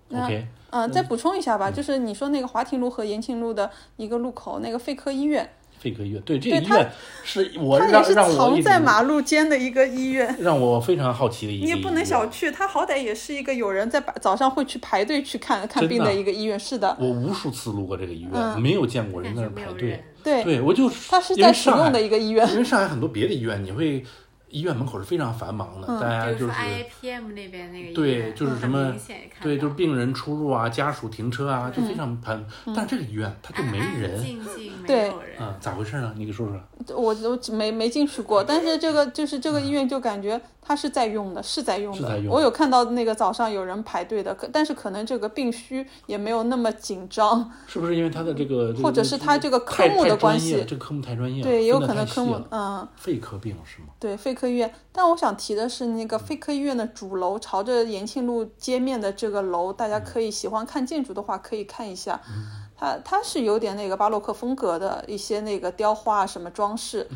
[0.09, 5.49] 那 OK，嗯，再补充一下吧，就是你说那个华亭路和延庆路的一个路口，那个肺科医院。
[5.79, 6.91] 肺科医院，对这个医院
[7.23, 10.35] 是我让它也是让我藏在马路间的一个医院。
[10.41, 11.65] 让我非常好奇的一个。
[11.65, 16.59] 你也不能小觑，它好歹也是一个有人在把早上会去排队去看看病的的一个医院。
[16.59, 20.03] 是的，我无数次路过这个医院，没有见过人在那儿排队。
[20.27, 22.45] 对，对，我就它是在使用的一个医院。
[22.51, 24.03] 因为上海很多别的医院，你会
[24.49, 28.93] 医院门口是非常繁忙的，大家就是 IAPM 那边那个对，就是什么
[29.41, 32.37] 对，就是病人出入啊，家属停车啊，就非常繁。
[32.65, 35.35] 嗯但这个医院它就没人，静静没对有人。
[35.39, 36.13] 嗯，咋回事呢？
[36.15, 36.95] 你给说说。
[36.95, 41.97] 我我没没进去过，但是这个就是这个医院就感觉它是在用的，是在用的。
[41.97, 52.87] 是在用我有看到那个早上有人排队的，可但是可能这个病需也没有那么紧张，是不是因为它的这个，这个或者是它这个科目的关系这个科目太专业了，对，也有可能科目嗯。
[52.95, 53.87] 肺科病是吗？
[53.99, 54.71] 对，肺科医院。
[54.91, 62.21] 但我想提的是，那个肺科医院的主楼朝着延庆路街面的这个楼，大家可以喜欢看建筑的话，可以看一下。
[62.79, 67.07] 它它是有点那个巴洛克风格的一些那个雕花啊什么装饰，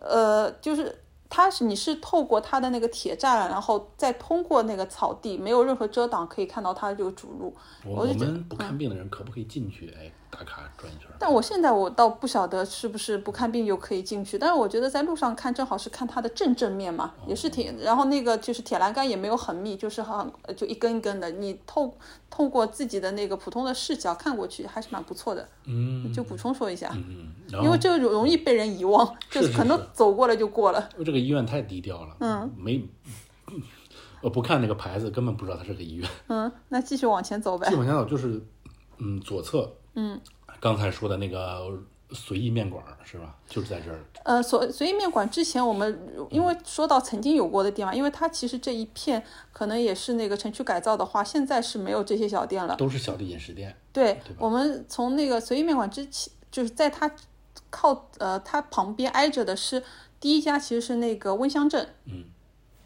[0.00, 0.98] 呃，就是
[1.28, 7.54] 它是你是透过它的那个铁栅栏，然后再通过那个草地，没有任何遮挡，可以看到它的这个主路。
[7.84, 9.94] 我们不看病的人可不可以进去？
[9.94, 11.06] 哎，打卡转一圈。
[11.18, 21.96] 但我现在我倒不晓得是不是不看病就可以进去，但是我觉得在路上看正好是看它的正正面嘛，也是铁，然后那个就是铁栏杆也没有很密，就是很呃就一根一根的，你透
[22.28, 25.48] 透过自己的那个普通的视角看过去还是蛮不错的。
[25.66, 30.88] 嗯就补充说一下，嗯，因为这个容易被人遗忘，就是可能走过了就过了。
[31.04, 32.82] 这个医院太低调了，嗯，没，
[34.20, 36.08] 我不看那个牌子，根本不知道它是个医院。
[36.28, 37.76] 嗯，那继续往前走呗继续。
[37.76, 38.42] 往前走就是，
[38.98, 40.20] 嗯，左侧，嗯，
[40.60, 41.78] 刚才说的那个
[42.12, 43.36] 随意面馆是吧？
[43.48, 43.98] 就是在这儿。
[44.24, 45.98] 呃，所随意面馆之前我们
[46.30, 52.76] 因为说到曾经有过的店嘛，因为它其实这一片可能也是那个城区改造的话，现在是没有这些小店了。
[52.76, 57.10] 都是小的饮食店，对对我们从那个随意面馆之前，就是在它
[57.70, 59.82] 靠呃它旁边挨着的是
[60.20, 61.94] 第一家，其实是那个温香镇。
[62.06, 62.24] 嗯。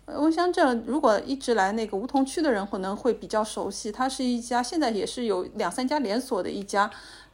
[0.09, 3.93] 呃温香镇如果一直来那个梧桐区的人，可能会比较熟悉。
[3.93, 6.91] 它是一家现在也是有两三家连锁的一家，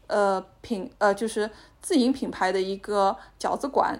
[0.09, 1.49] 呃品呃就是
[1.81, 3.99] 自营品牌的一个饺子馆。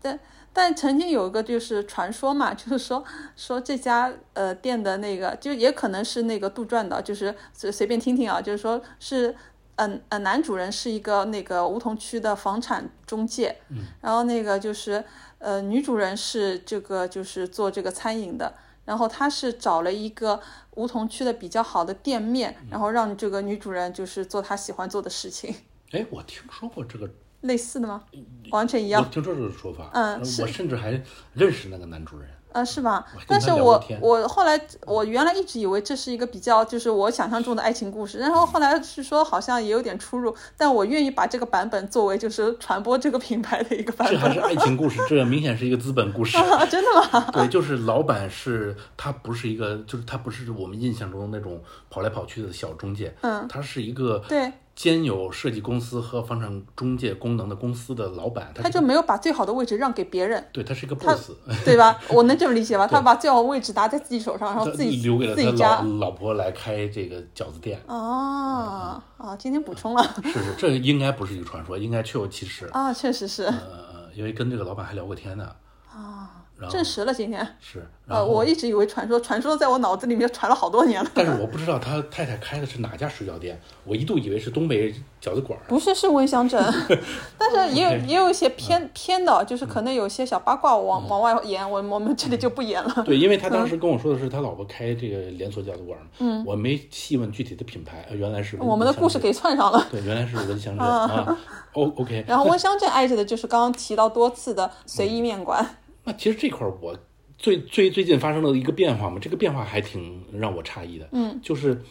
[0.00, 0.18] 但
[0.52, 3.04] 但曾经有一个就是传说嘛，就是说
[3.36, 9.34] 说这家呃店的那个，就也可能是那个杜撰的，就是随随便听听啊，就是说是
[9.76, 13.56] 嗯呃男主人是一个那个梧桐区的房产中介，
[14.00, 15.02] 然后那个就是
[15.42, 18.54] 呃女主人是这个就是做这个餐饮的。
[18.84, 20.40] 然后她是找了一个
[20.74, 25.54] 梧桐区的比较好的店面，然后让这个女主人就是做她喜欢做的事情，
[25.92, 27.08] 哎，我听说过这个，
[27.42, 28.02] 类似的吗？
[28.50, 29.02] 完全一样。
[29.02, 31.00] 我听说这个说法，嗯我甚至还
[31.34, 32.28] 认识那个男主人。
[32.54, 44.38] 嗯，是吧但是我我后来我原来一直以为这是一个比较就是我想象中的爱情故事，然后后来是说好像也有点出入，但我愿意把这个版本作为就是传播这个品牌的一个版本这还是。
[44.40, 46.36] 爱情故事，这明显是一个资本故事。
[46.52, 47.26] 啊，真的吗？
[47.32, 61.32] 对，就是老板是他不是一个，就是他不是我们印象中的那种跑来跑去的小中介，嗯，他是一个对，兼有设计公司和房产中介功能的公司的老板，他他就没有把最好的位置让给别人，对他是一个 boss，
[61.64, 61.98] 对吧？
[62.08, 62.86] 我能这么理解吧？
[62.86, 66.06] 他把最好的位置拿在自己手上，然后自己留给了他自己家老。
[66.06, 67.80] 老婆来开这个饺子店。
[67.86, 72.68] 哦啊，今天补充了是是，这应该不是一个传说，应该确有其事。
[72.72, 75.48] 啊，确实是呃，因为跟这个老板还聊过天呢。
[75.94, 77.46] 然后证实了今天。
[77.60, 81.10] 是，然呃，我一直以为传说，传说在我脑子里面传了好多年了。
[81.14, 85.58] 但是我不知道他太太开的是哪家水饺店，我一度以为是东北饺子馆。
[85.68, 86.62] 不是是温香镇，
[87.38, 93.02] 但是也有也有一些偏偏的，就是可能有些小八卦往往外延，我我们这里就不演了。
[93.04, 99.86] 对，因为他当时跟我说的是他老婆开这个连锁饺子馆，嗯，我没细问具体的品牌，呃原来是我们的故事给串上了。
[99.90, 101.38] 对，原来是温香 镇啊。
[101.74, 105.64] O OK，然后温香镇挨着的就是刚刚提到多次的随意面馆，
[106.04, 106.98] 那其实这块儿我
[107.38, 111.82] 最最最近发生了一个变化嘛，这个变化还挺让我诧异的，嗯，就是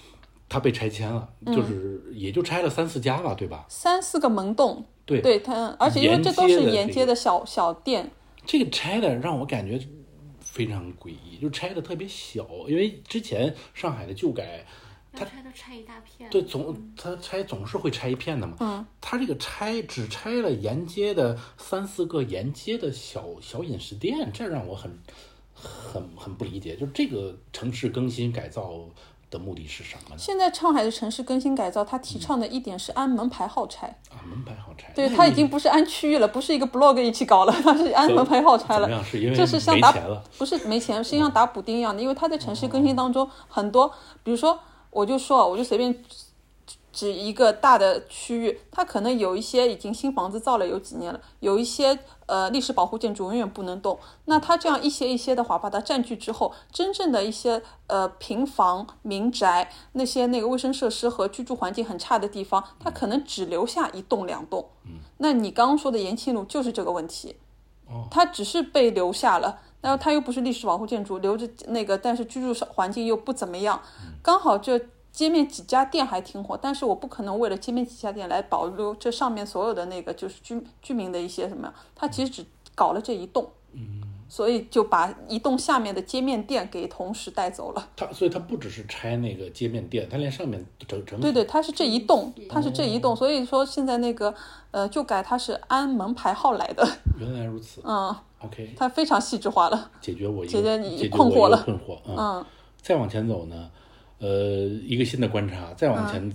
[0.47, 3.65] 它被拆迁了，就是也就拆了三四家吧，对吧？
[3.69, 8.11] 三四个门洞，对对，它而且因为这都是沿街的小小店，
[8.45, 9.79] 这个拆的让我感觉
[10.39, 14.65] 非常诡异，就拆的特别小，因为之前上海的旧改。
[15.13, 18.55] 它拆都拆一大片，对，总它拆总是会拆一片的嘛。
[18.61, 24.97] 嗯，它这个拆只拆了沿街的三四个沿街的小小饮食店，这让我很
[25.53, 26.77] 很很不理解。
[26.77, 28.71] 就这个城市更新改造
[29.29, 30.15] 的目的是什么呢？
[30.17, 33.87] 现在上海的城市更新改造，它提倡的一点是按门牌号拆。
[34.09, 34.93] 啊，门牌号拆。
[34.95, 38.87] 对，它已经不是按区域了，不是一个 blog 一起搞了，它是按门牌号拆了。
[38.87, 39.03] 怎么样？
[39.03, 40.23] 是因为这是像打了？
[40.37, 43.93] 不是没钱，是像打补丁一样的，因为它在城市更新当中很多，
[44.23, 44.57] 比如说。
[44.91, 46.03] 我就说，我就随便
[46.93, 53.97] 指一个大的区域，它可能有一些已经新房子造了有几年了，有一些呃历史保护建筑永远不能动。
[54.25, 64.67] 那它这样一些一些的话，把它占据之后，真正的一些呃平房、民宅那些那个卫生设施和居住环境很差的地方，它可能只留下一栋两栋。
[65.19, 67.37] 那你刚刚说的延庆路就是这个问题，
[68.09, 69.61] 它只是被留下了。
[69.81, 73.81] 然后它又不是历史保护建筑，留着那个，但是居住环境又不怎么样。
[74.21, 74.79] 刚好这
[75.11, 81.73] 街面几家店还挺火，但是我不可能为了街面几家店来保留这上面所有的那个就是居居民的一些什么。
[81.95, 83.49] 它其实只搞了这一栋，
[84.31, 87.89] 所以就把一栋下面的街面店给同时带走了。
[87.97, 94.33] 他所以他不只是拆那个街面店，他连上面整整对对，他是这一栋，他是这一栋，所以说现在那个
[94.71, 96.87] 呃就改他是按门牌号来的。
[97.19, 98.15] 原来如此，嗯。
[98.39, 101.99] OK，它非常细致化了，解决我解决你困惑了，困惑。
[102.07, 102.45] 嗯，
[102.81, 103.69] 再往前走呢，
[104.19, 104.29] 呃，
[104.87, 106.33] 一个新的观察，再往前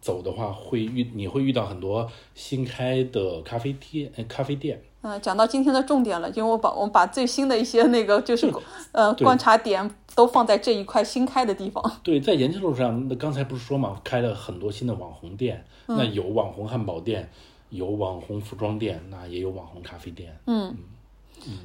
[0.00, 4.80] 走的话，会遇你会遇到很多新开的咖啡店，咖啡店。
[5.06, 8.50] 嗯，讲到今天的重点了，因为我把我们把最新的一些那个就是
[8.92, 12.00] 呃观察点都放在这一块新开的地方。
[12.02, 17.30] 对，在延庆路上，那刚才不是说嘛，开了很多新的网红店，那有网红汉堡店，
[17.68, 20.34] 有网红服装店，那也有网红咖啡店。
[20.46, 20.74] 嗯。
[21.46, 21.58] 嗯，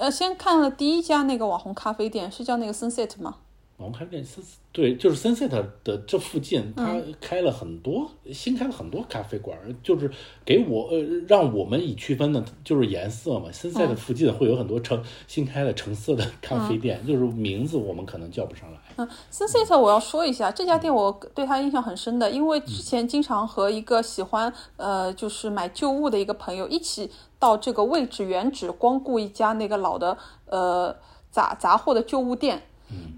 [0.00, 3.36] 呃，先看了第一家那个网红咖啡店，是叫那个 Sunset 吗？
[3.82, 4.42] 网红咖啡店森。
[4.70, 5.50] 对，就是 Sunset
[5.84, 10.10] 的这附近，它开了很多新开了很多咖啡馆，就是
[10.46, 13.50] 给我呃让我们以区分的，就是颜色嘛。
[13.50, 18.78] Sunset 附近会有很多橙新开的橙色的咖啡店，就是名字我们可能叫不上来。
[18.96, 30.16] 嗯，Sunset 我要说一下，这家店我对他印象很深的，因为之前经常和一个喜欢呃就是买旧物的一个朋友一起到这个位置原址光顾一家那个老的
[30.46, 30.96] 呃
[31.30, 32.62] 杂杂货的旧物店。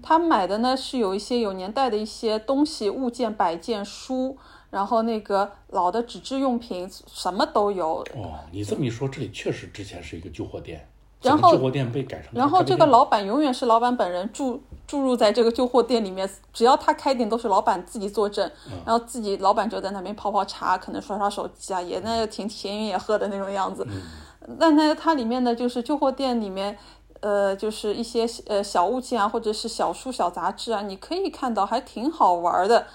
[0.01, 4.37] 他买的呢是有一些有年代的一些东西物件摆件书，
[4.69, 8.05] 然后那个老的纸质用品什么都有。
[8.15, 10.87] 哦，你这么一说，这里确实之前是一个旧货店，
[11.21, 12.29] 然后旧货店被改成。
[12.33, 18.51] 然后这个老板永远是老板本人注注入在这个旧货店里面，只要他开店都是老板自己坐镇，
[18.85, 23.87] 然后自己老板就在那边泡泡茶，可能刷刷手机啊，也那挺闲云野鹤的那种样子。
[24.59, 26.77] 但那它里面的，就是旧货店里面。
[27.25, 32.85] 呃，就是一些呃小物件啊，或者是小书、小杂志啊，你可以看到还挺好玩的。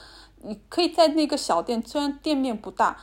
[0.42, 2.96] 你可以在那个小店，虽然店面不大，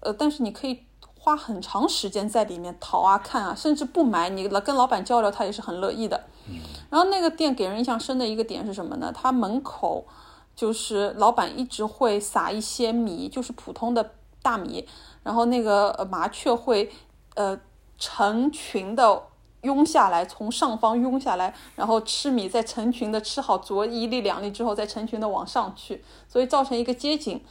[0.00, 0.82] 呃，但是你可以
[1.16, 6.24] 花很长时间在里面淘啊、看啊，甚至不买，你来跟老板交流，他也是很乐意的。
[6.90, 9.12] 然后那个店给人印象深的一个点是什么呢？
[9.14, 10.04] 它门口
[10.56, 14.10] 就是老板一直会撒一些米，就是普通的
[14.42, 14.88] 大米，
[15.22, 16.90] 然后那个麻雀会
[17.36, 17.56] 呃
[17.96, 19.22] 成群的。
[19.64, 27.42] 拥下来，从上方拥下来，然后吃米，再成群的吃好，啄一粒两粒之后，再成群的往上去，所以造成一个街景。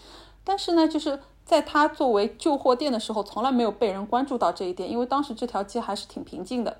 [0.43, 6.77] 但是呢，就是在它作为旧货店的时候，从来没有被人关注到这一点，因为当时这条街还是挺平静的。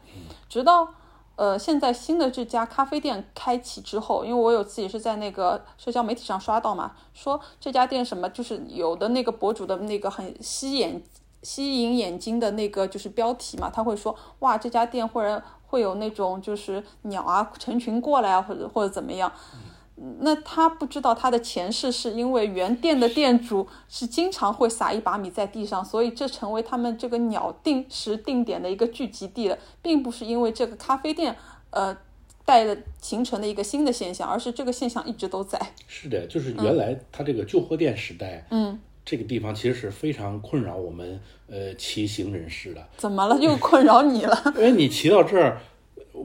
[0.48, 0.88] 直到
[1.36, 11.02] 呃现在新的这家咖啡店开启之后，因为我有自己是在那个社交媒体上刷到嘛，说这家店什么就是有的那个博主的那个很吸眼。
[11.44, 19.32] 吸引眼睛的那个就是标题嘛，他会说哇这家店或者会有那种就是鸟啊成群过来啊或者或者怎么样，
[20.20, 31.36] 那他不知道他的前世是因为原店的店主是经常会撒一把米在地上，所以这成为他们这个鸟定时定点的一个聚集地了，并不是因为这个咖啡店
[31.72, 31.96] 呃
[32.46, 35.60] 带的形成的一个新的现象，而是这个现象一直都在。
[35.88, 38.80] 是的，就是原来他这个旧货店时代，嗯。
[39.06, 42.88] 这个地方其实是非常困扰我们呃骑行人士的。
[42.98, 43.38] 怎么了？
[43.40, 44.54] 又困扰你了？
[44.56, 45.60] 因为你骑到这儿，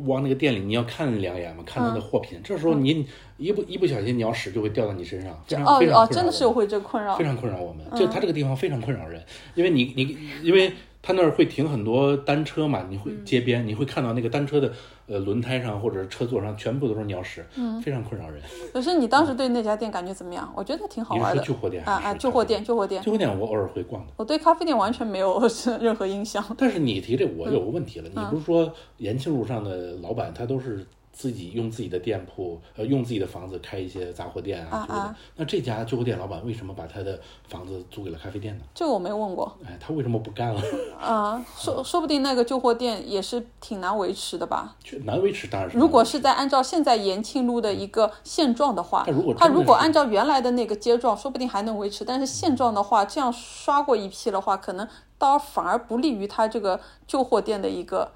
[0.07, 2.41] 往那个店里，你要看两眼嘛，看他的货品。
[2.45, 3.07] 这时候你
[3.37, 7.85] 一不一不小心，鸟屎就会掉到你身上，非常非常哦，真的是会这困扰，非常困扰我们。
[7.99, 9.23] 就他这个地方非常困扰人，
[9.55, 10.73] 因为你你因为
[11.09, 14.71] 他那儿会停很多单车嘛，你嗯会街边你会看到那个单车的
[15.07, 18.43] 呃轮胎上或者车座上全部都是鸟屎，嗯非常困扰人。
[18.75, 20.53] 可是你当时对那家店感觉怎么样？
[20.55, 21.43] 我觉得挺好你是玩的。
[21.43, 23.03] 说旧货店啊啊，旧货店，旧货店。
[23.03, 24.13] 旧货店我偶尔会逛的。
[24.19, 25.41] 我对咖啡店完全没有
[25.81, 26.45] 任何印象。
[26.59, 30.87] 但是你提这，我有个问题了，嗯你不是说延庆路上的老板他都是
[31.19, 35.17] 自己用自己的店铺，呃，用自己的房子开一些杂货店啊啊之类的啊？
[35.35, 38.65] 那这家旧货店老板为什么把他的房子租给了咖啡店呢？
[38.73, 39.53] 这个我没问过。
[39.67, 40.63] 哎，他为什么不干了？
[40.97, 44.77] 啊，说 说不定那个旧货店也是挺难维持的吧。
[44.81, 45.77] 就难维持，当然是。
[45.77, 52.05] 如果是在按照现在延庆路的一个现状的话他如果，他如果按照原来的那个街状，说不定还能维持。
[52.05, 54.87] 但是现状的话，这样刷过一批的话，可能
[55.19, 58.13] 倒反而不利于他这个旧货店的一个。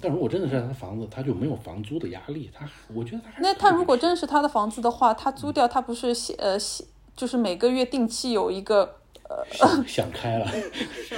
[0.00, 2.50] 但如果真的是他的房子，他就没有房租的压力。
[2.52, 6.86] 他，我觉得他还是那他如果真是他的房子的话，他租掉，他不是现呃现
[7.16, 8.96] 就是每个月定期有一个
[9.30, 10.46] 呃想开了，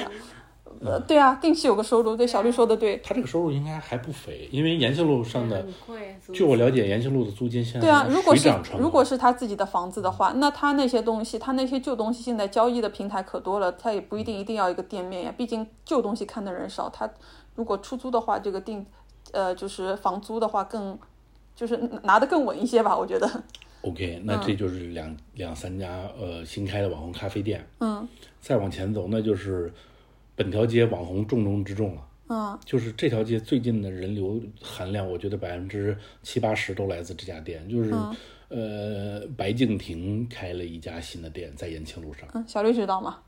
[0.84, 2.14] 呃对啊，定期有个收入。
[2.14, 2.98] 对，小绿说的对。
[2.98, 6.16] 他这个收入应该还不菲，因为延庆路上的，很贵。
[6.24, 15.34] 租据我了解，延庆路的租金现在对啊，如果是如果是他自己的房子的话，那他那些东西，他那些旧东西现在交易的平台可多了，他也不一定一定要一个店面呀。
[15.36, 17.10] 毕竟旧东西看的人少，他
[17.56, 18.86] 如果出租的话，这个定
[19.32, 20.96] 呃就是房租的话更
[21.54, 23.28] 就是拿的更稳一些吧，我觉得。
[23.82, 27.66] OK，那这就是两、两三家呃新开的网红咖啡店。
[27.80, 28.06] 嗯
[28.40, 29.72] 再往前走，那就是
[30.34, 32.02] 本条街网红重中之重了。
[32.28, 37.68] 嗯就是这条街最近的人流含量，我觉得百分之七八十都来自这家店。
[37.68, 38.16] 就是、嗯
[38.48, 42.28] 呃，白敬亭开了一家新的店，在延庆路上。
[42.34, 43.18] 嗯，小绿知道吗？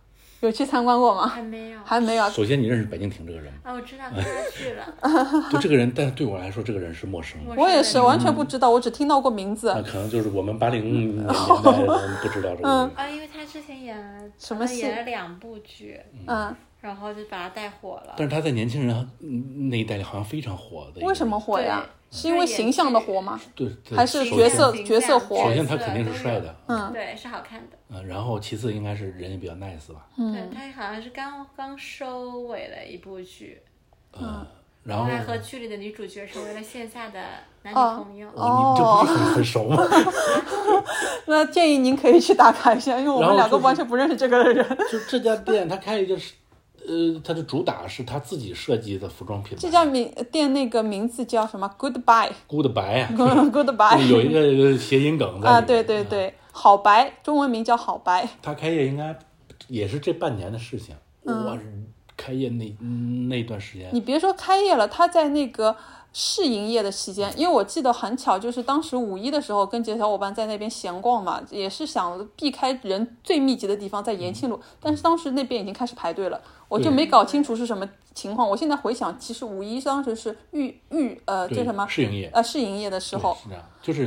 [0.41, 1.26] 有去参观过吗？
[1.26, 2.30] 还没有还没有啊。
[2.30, 3.59] 首先，你认识白敬亭这个人吗？
[3.64, 4.22] 啊，我知道 他
[4.53, 5.49] 去了。
[5.51, 7.55] 就这个人，但是对我来说，这个人是陌生的。
[7.57, 9.72] 我也是完全不知道，我只听到过名字。
[9.74, 12.91] 那可能就是我们八零年代的人不知道这个人。
[12.95, 18.14] 啊，因为他之前演了什么戏演了两部剧，嗯，然后就把他带火了。
[18.16, 21.05] 但是他在年轻人嗯那一代里好像非常火的。
[21.07, 21.39] 为什么？
[21.39, 21.85] 火呀？
[22.11, 23.39] 是因为形象的火吗？
[23.55, 27.76] 对，对还是角色角色火首先他肯定是帅的，嗯对，是好看的。
[27.91, 33.61] 嗯，然后其次应该是人也比较 nice 吧，嗯对他好像是刚刚收尾了一部剧，
[34.18, 34.47] 嗯，
[34.85, 37.20] 然后还和剧里的女主角成为了线下的
[37.62, 38.29] 男哦女朋友。
[38.35, 39.76] 哦，你这不是很很熟吗？
[41.29, 44.66] 那建议您可以去打卡一下，因为我们两个完全不认识这个人。
[44.91, 46.33] 就这家店，他开一个是，
[46.89, 58.26] 呃，他的主打是他自己设计的服装品牌，这家名店那个名字叫什么？Goodbye，Goodbye，Goodbye 啊， 有一个谐音梗对对，对，好白，中文名叫好白。
[58.41, 59.14] 他开业应该
[59.68, 61.59] 也是这半年的事情，我
[62.16, 62.74] 开业那
[63.28, 63.89] 那段时间。
[63.93, 65.76] 你，别说开业了，他在那个
[66.12, 77.09] 试营业的期间，因为我记得很巧，就是当时五一的时候跟几个小伙伴在那边闲逛嘛，也是想避开人最密集的地方，在延庆路，但是当时那边已经开始排队了，我就没。
[77.09, 78.46] 搞清楚是什么情况。
[78.46, 84.06] 我现在回想，其实五一当时是预预呃对这什么试营业呃试营业的时候，是这样，就是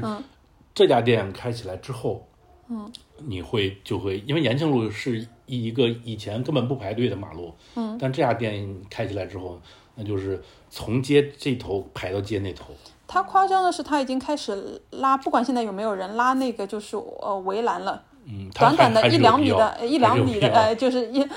[0.76, 2.24] 这家店开起来之后，
[2.70, 2.88] 嗯，
[3.18, 9.60] 你会就会因为延庆路是一一个以前根本不排队的马路，嗯，但这家店开起来之后，
[10.02, 10.42] 那就是
[10.72, 12.74] 从街这头排到街那头，
[13.06, 18.04] 他夸张的是，他已经开始拉，不管现在有没有人拉那个就是呃围栏了。
[18.26, 21.28] 嗯，短短的一两米的，一两米的，呃，就是一，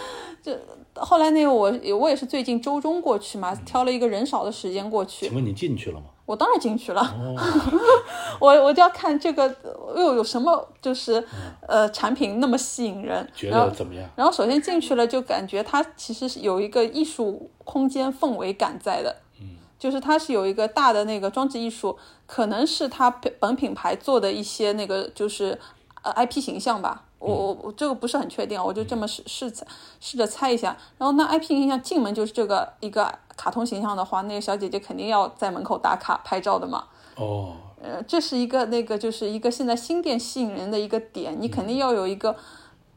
[0.43, 0.55] 就
[0.95, 6.07] 后来那个我我也是最近周中过去嘛，挑了一个人少的时间过去请，问你进去了吗？
[6.27, 7.37] 我当然进去了，哦，
[8.41, 9.55] 我我就要看这个
[9.95, 11.23] 又有什么就是
[11.69, 14.09] 呃产品那么吸引人，觉得怎么样？
[14.17, 25.59] 然后首先进去了就感觉它其实是有一个艺术空间氛围感在的，嗯，就是它是有一个大的那个装置艺术，可能是它本本品牌做的一些那个就是
[26.03, 27.04] 呃 IP 形象吧。
[27.25, 29.67] 我我我这个不是很确定啊，我就这么试试猜
[29.99, 30.77] 试着猜一下。
[30.99, 36.85] 然后那 IP 形象进门就是这个一个卡通形象的话，那个小姐姐肯定要在门口打卡拍照的嘛。
[37.17, 42.37] 哦，呃，这是一个那个就是一个现在新店吸引人的一个点，你肯定要有一个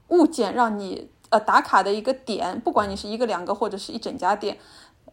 [0.10, 4.58] 物件让你呃打卡的一个点，不管你是一个两个或者是一整家店，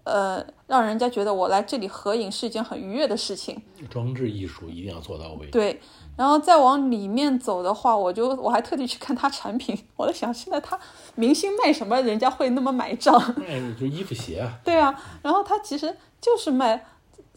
[0.05, 3.61] 呃，让人家觉得我来这里合影是一件很愉悦的事情。
[3.91, 5.47] 装置艺术一定要做到位。
[5.49, 5.81] 对，
[6.17, 10.79] 然后再往里面走的话，我就我还特地去看他产品， 我在想现在他
[11.15, 13.15] 明星卖什么，人家会那么买账？
[13.37, 13.57] 卖
[13.87, 16.85] 衣服鞋啊， 对啊，然后他其实就是卖，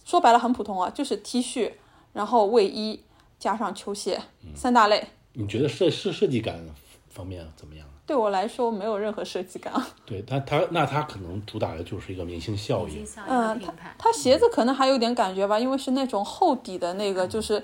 [0.05, 1.71] 说白了很普通啊，就是 T 恤，
[2.13, 3.03] 然后卫衣
[3.39, 4.21] 加上球鞋
[4.55, 5.07] 三大类。
[5.33, 6.59] 你觉得设设设计感
[7.09, 7.85] 方面怎么样？
[8.07, 9.85] 对我来说没有任何设计感啊。
[10.05, 17.61] 对他他那他可能主打的就是一个明星效应嗯的品牌，它鞋子可能还有点感觉吧，因为是那种厚底的那个，就是呃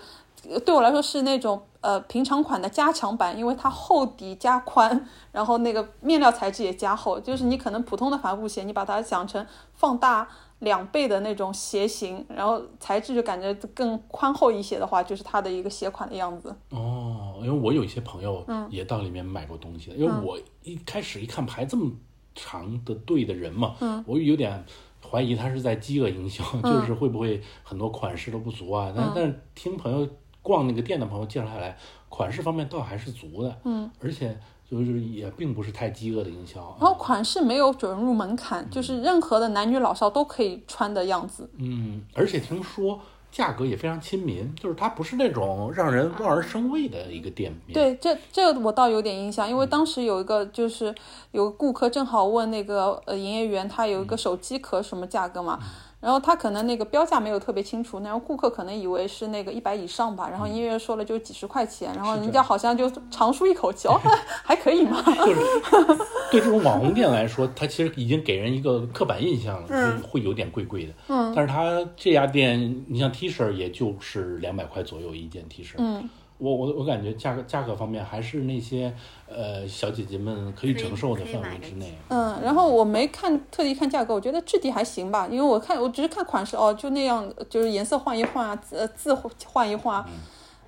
[0.66, 10.28] 对我来说是那种呃平常款的加强版，因为它厚底加宽，然后那个面料材质也加厚，就是你可能普通的帆布鞋，你把它想成放大
[10.60, 16.56] 两倍的那种鞋型，然后材质就感觉更宽厚一些的话，就是它的一个鞋款的样子。
[16.70, 21.91] 哦，因为我有一些朋友嗯也到里面买过东西的，因为我一开始一看排这么
[22.36, 24.64] 长的队的人嘛，嗯我有点
[25.10, 28.91] 怀疑他是在饥饿营销，就是会不会很多款式都不足啊？
[28.96, 30.08] 嗯但但是听朋友
[30.44, 31.76] 逛那个店的朋友介绍下来，
[32.10, 34.38] 款式方面倒还是足的，嗯，而且
[34.70, 41.50] 就是也并不是太饥饿的营销啊，然后款式没有准入门槛，就是任何的男女老少都可以穿的样子。
[41.58, 43.00] 嗯，而且听说。
[43.34, 47.74] 价格也非常亲民，就是它不是那种让人望而生畏的一个店面。
[47.74, 50.94] 对，这这我倒有点印象，因为当时有一个就是
[51.32, 55.60] 有个顾客正好问那个呃营业员，他有一个手机壳什么价格嘛，
[56.04, 63.97] 然后他可能那个标价没有特别清楚，然后顾客可能以为是那个一百以上吧，然后音乐说了就几十块钱，然后人家好像就长舒一口气，哦，
[64.43, 65.01] 还可以嘛。
[65.01, 65.39] 就是
[66.30, 70.93] 对这种网红店来说，它其实已经给人一个刻板印象了，嗯会会有点贵贵的。
[71.08, 75.76] 嗯，但是他这家店，你像 T 恤也就是两百块左右一件 T 恤。
[75.78, 76.10] 嗯，
[76.44, 78.94] 我我我感觉价格价格方面还是那些
[79.30, 81.98] 呃小姐姐们可以承受的范围之内。
[82.10, 89.14] 嗯，然后我没看特地看价格，我觉得质地还行吧，因为我看我只是看款式哦，就那样，就是颜色换一换啊，字呃字
[89.46, 90.10] 换一换啊，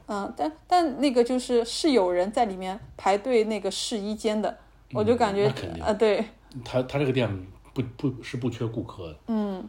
[0.07, 4.57] 嗯，但但那个就是是有人在里面排队那个试衣间的，
[4.93, 5.47] 我就感觉
[5.81, 6.23] 啊、对，
[6.63, 7.29] 他他这个店
[7.73, 9.15] 不不是不缺顾客的。
[9.27, 9.67] 嗯，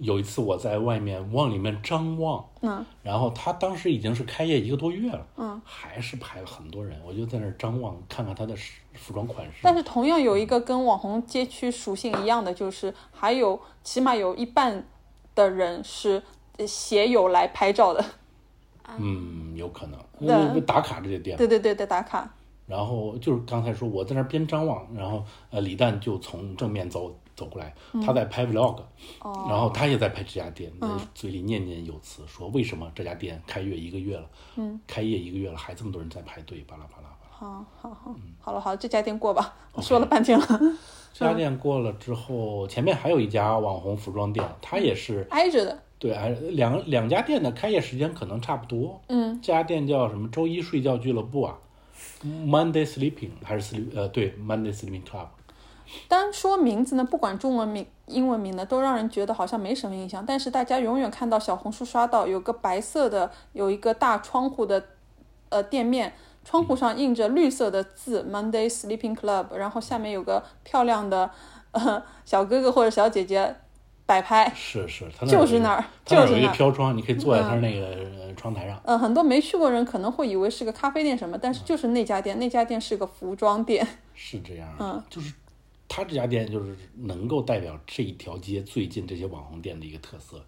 [0.00, 8.62] 有一次我在外面往里面张望，嗯，然后他当时已经是开业一个多月了，嗯，还是排了很多人，我就在那儿张望，看看他的服
[8.94, 9.58] 服装款式。
[9.62, 14.86] 但是同样有一个跟网红街区属性一样的，就是还有起码有一半
[15.34, 16.22] 的人是
[16.56, 18.04] 呃携友来拍照的，
[18.98, 20.48] 嗯，有可能， 对。
[20.48, 22.32] 因为打卡这些店，对对对对，打卡，
[22.66, 28.76] 然后就是刚才说我在那边张望，然后呃李诞就从正面走走过来，嗯他在拍 vlog，、
[29.22, 37.30] 然哦后他也在拍这家店，嗯嘴里念念有词，说为什么这家店开业一个月了，嗯，开业一个月了还这么多人在排队，巴拉巴拉巴拉。
[37.30, 40.46] 好好好，好了好了，这家店过吧，我说了半天了，
[41.14, 49.00] 这家店过了之后，前面还有一家网红服装店，它也是挨着的，对，哎，两两家店的开业时间可能差不多。
[49.08, 50.28] 嗯，这家店叫什么？
[50.28, 51.58] 周一睡觉俱乐部啊
[52.22, 55.28] ，Monday Sleeping 还是 Sleep 呃对 Monday Sleeping Club。
[56.08, 60.24] 单说名字呢，不管中文名、英文名呢，都让人觉得好像没什么印象。
[60.26, 64.82] 但是大家永远看到小红书刷到有个白色的，有一个大窗户的
[65.48, 66.12] 呃店面，
[66.44, 71.30] 窗户上印着绿色的字 “Monday Sleeping Club”，然后下面有个漂亮的
[71.72, 73.54] 呃 小哥哥或者小姐姐
[74.06, 74.52] 摆拍。
[74.54, 78.80] 是是，他那就是那儿它那儿有一就是一个飘窗，你可以坐在他那个呃窗台上。
[78.84, 83.86] 呃，很多没去过人可能会以为是个咖啡店什么，但是就是那家店，那家店是个服装店。
[84.14, 85.32] 是这样嗯，就是
[85.92, 90.40] 它这家店就是能够代表这一条街最近这些网红店的一个特色，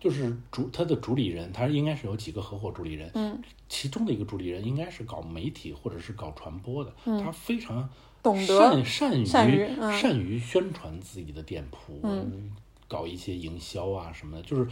[0.00, 7.88] 就是主他的主理人，他应该是有几个合伙主理人，嗯，其中的一个主理人应该是搞媒体或者是搞传播的，他非常嗯
[8.24, 12.50] 懂得善善于善于嗯善于宣传自己的店铺，嗯，
[12.88, 14.68] 搞一些营销啊什么的，就是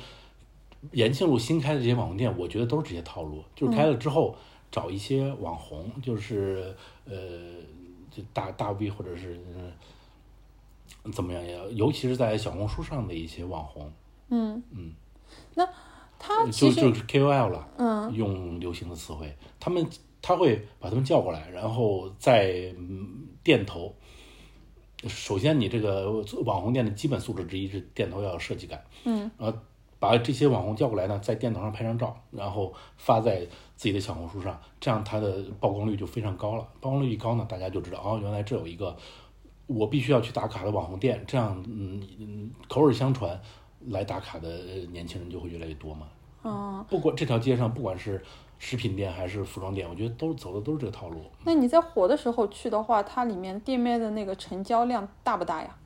[0.90, 4.36] 延庆路新开的这些网红店，我觉得都是这些套路，就是开了之后。
[4.68, 6.74] 找一些网红，就是
[7.06, 7.14] 呃，
[8.10, 9.72] 就大大 V 或者是、呃
[11.12, 11.60] 怎么样呀？
[11.72, 13.90] 尤其是在小红书上的一些网红，
[14.28, 14.92] 嗯嗯，
[15.54, 15.68] 那
[16.18, 19.86] 他就就是 KOL 了，嗯，用流行的词汇，他们
[20.20, 23.94] 他会把他们叫过来，然后在嗯店头。
[25.06, 26.10] 首先，你这个
[26.44, 29.56] 网红店的基本素质之一是店头要有设计感，嗯，然后
[30.00, 33.40] 把这些网红叫过来呢，在店头上拍张照，然后发在
[33.76, 36.66] 自己的小红书上，这样它的曝光率就非常高了。
[36.80, 38.96] 曝光率一高呢，大家就知道哦，原来这有一个
[39.66, 43.40] 我必须要去打卡的网红店，这样嗯嗯口耳相传，
[43.88, 44.48] 来打卡的
[44.92, 46.06] 年轻人就会越来越多嘛。
[46.44, 48.22] 嗯，不管这条街上，不管是
[48.58, 51.22] 食品店还是服装店，我觉得都走的都是这个套路。
[51.44, 55.76] 那你在火的时候去的话，它里面店面的那个成交量大不大呀？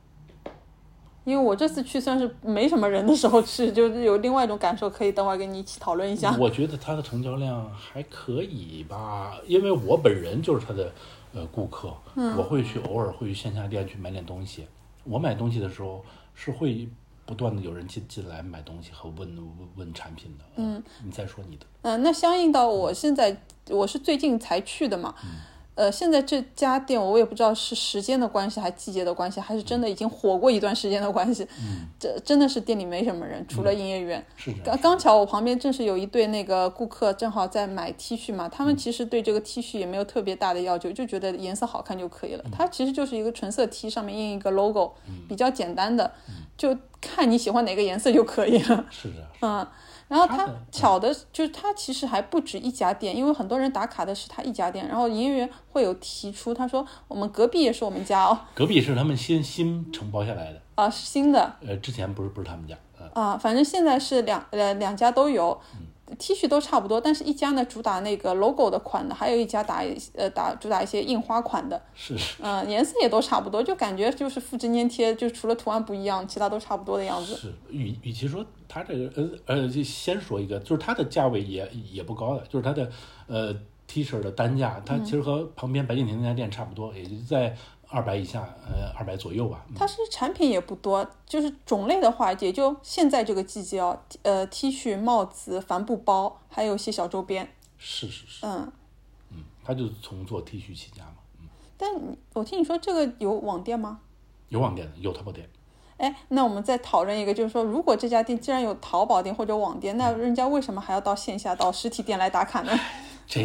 [1.24, 6.34] 因为我这次去算是没什么人的时候去，就是有另外一种感受，可以等会儿跟你一起讨论一下。
[6.38, 10.90] 我觉得它的成交量还可以吧，因为我本人就是它的
[11.32, 11.94] 呃顾客，
[12.36, 14.66] 我会去偶尔会去线下店去买点东西。
[15.04, 16.04] 我买东西的时候
[16.34, 16.88] 是会
[17.24, 20.44] 不断的有人进进来买东西和问问问产品的。
[20.56, 21.66] 嗯，你再说你的。
[21.82, 25.14] 嗯、那相应到我现在我是最近才去的嘛，
[25.80, 31.42] 呃，现在这家店我也不知道是时间的关系，还季节的关系，还是真的已经火过一段时间的关系。
[31.58, 34.22] 嗯，这真的是店里没什么人，除了营业员。
[34.62, 38.46] 刚刚巧我旁边正是有一对那个顾客，正好在买 T 恤嘛。
[38.46, 42.44] 他们其实对这个 T 恤也没有特别大的要求，就觉得颜色好看就可以了。
[42.52, 44.92] 它其实就是一个纯色 T，上面印一个 logo，
[45.26, 46.12] 比较简单的，
[46.58, 48.84] 就看你喜欢哪个颜色就可以了。
[48.90, 49.26] 是的。
[49.40, 49.66] 嗯。
[50.10, 54.88] 然后他他巧的就是他其实还不止一家店，因为很多人打卡的是他一家店。
[54.88, 58.36] 然后营业员会有提出，他说我们隔壁也是我们家哦。
[58.52, 61.54] 隔壁是他们新新承包下来的啊，是新的。
[61.64, 62.76] 呃，之前不是不是他们家。
[63.14, 65.58] 啊，反正现在是两呃两家都有。
[66.18, 69.82] T 恤都差不多，但是一家呢主打那个 logo 的款的，还有一家打
[70.14, 77.34] 呃打主打一些印花款的，是，嗯，颜色也都差不多，就感觉就是复制粘贴，就除了图案不一样，其他都差不多的样子。
[77.34, 82.90] 是，与与其说它这个呃呃，就先说一个，就是它的价位也也不高的，就是它的
[83.26, 83.54] 呃
[83.86, 87.56] T 恤的单价，它其实和旁边白敬亭那家店差不多，也就在。
[87.92, 89.66] 二百以下，呃，二百左右吧。
[89.74, 97.52] 它是产品也不多，就是种类的话，也就现在这个季节哦，呃，T 恤、帽子、帆布包，还有一些小周边。
[97.78, 98.46] 是是是。
[98.46, 98.72] 嗯
[99.32, 101.14] 嗯，他就是从做 T 恤起家嘛。
[101.40, 101.48] 嗯。
[101.76, 101.90] 但
[102.34, 103.98] 我听你说这个有网店吗？
[104.50, 105.48] 有网店的，有淘宝店。
[105.96, 112.72] 哎，那我们再讨论一个，就是说，如果这家店既然有淘宝店或者网店，那人家为什么还要到线下到实体店来打卡呢？
[113.26, 113.44] 这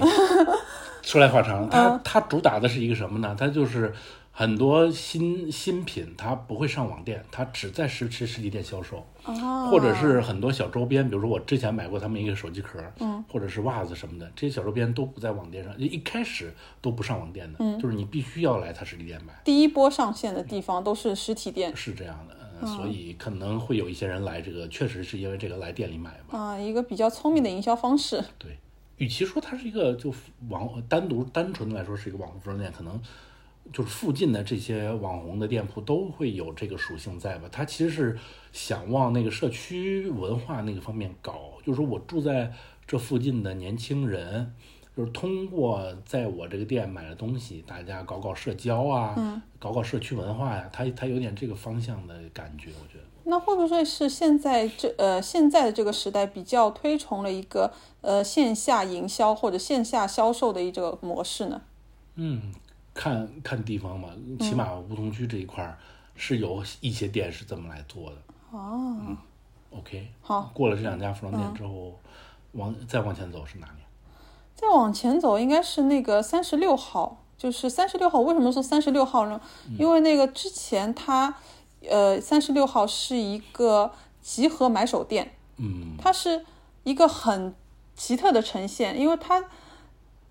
[1.02, 3.36] 说来话长，它它主打的是一个什么呢？
[3.36, 3.92] 它就是。
[4.38, 9.02] 很多新新品它不会上网店，它只在实实实体店销售，
[9.72, 19.34] 或者是很多小周边，比如说我之前买过他们一个手机壳，嗯，或者是袜子什么的，这些小周边都不在网店上，一开始都不上网店的，嗯，就是你必须要来它实体店买。
[19.46, 26.38] 第一波上线的地方都是实体店，是这样的，所以可能会有一些人来这个，确实是因为这个来店里买吧。
[26.38, 28.22] 啊，一个比较聪明的营销方式。
[28.38, 28.58] 对，
[28.98, 30.14] 与其说它是一个就
[30.50, 33.00] 网单独单纯的来说是一个网红服装店，可能。
[33.74, 37.50] 就是附近的这些网红的店铺都会有这个属性在吧？
[37.52, 38.18] 他其实是
[38.54, 42.54] 想往那个社区文化那个方面搞，就是说我住在
[42.88, 44.54] 这附近的年轻人，
[44.96, 53.04] 就是通过在我这个店买的东西，大家搞搞社交啊，搞搞社区文化呀，他他有点这个方向的感觉，我觉得。
[53.26, 61.62] 那会不会是现在这呃现在的这个时代比较推崇了一个呃线下营销或者线下销售的一个模式呢？
[62.16, 62.54] 嗯。
[62.96, 65.78] 看看地方嘛，起码梧桐区这一块儿
[66.16, 68.18] 是有一些店是这么来做的。
[68.52, 69.18] 哦
[69.70, 70.50] ，OK，好。
[70.54, 72.00] 过了这两家服装店之后，
[72.54, 73.84] 往再往前走是哪里？
[74.56, 78.22] 再往前走应该是那个三十六号，就是三十六号。
[78.22, 79.42] 为什么说三十六号呢？
[79.78, 81.36] 因为那个之前它，
[81.90, 83.92] 呃，三十六号是一个
[84.22, 85.34] 集合买手店。
[85.58, 86.46] 嗯，它是
[86.86, 87.54] 一个很
[87.94, 89.44] 奇特的呈现，因为它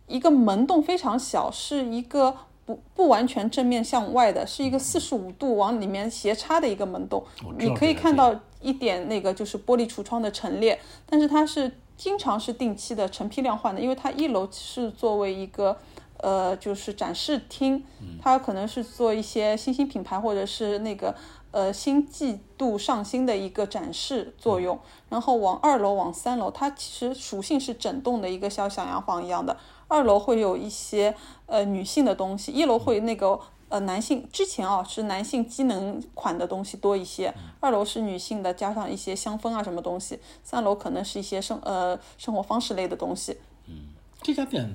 [0.06, 2.34] 一个门洞非常小，是一个。
[2.66, 7.22] 不不完全正面向外的，是一个四十五度往里面斜插的一个门洞，
[7.58, 15.76] 你可以看到一点那个就是玻璃橱窗的陈列，但是它是经常是定期的成批量换的，因为它一楼是作为一个
[16.18, 17.84] 呃就是展示厅，
[18.20, 21.14] 它可能是做一些新兴品牌或者是那个
[21.50, 24.78] 呃新季度上新的一个展示作用，
[25.10, 29.54] 然后往二楼往三楼，它其实属性是整栋的一个小小洋房一样的。
[29.88, 31.14] 二楼会有一些
[31.46, 43.36] 呃女性的东西，一楼会那个呃男性，之前啊是男性机能款的东西多一些，二楼是女性的，加上一些香氛啊什么东西，三楼可能是一些生呃生活方式类的东西。
[43.68, 43.88] 嗯，
[44.20, 44.74] 这家店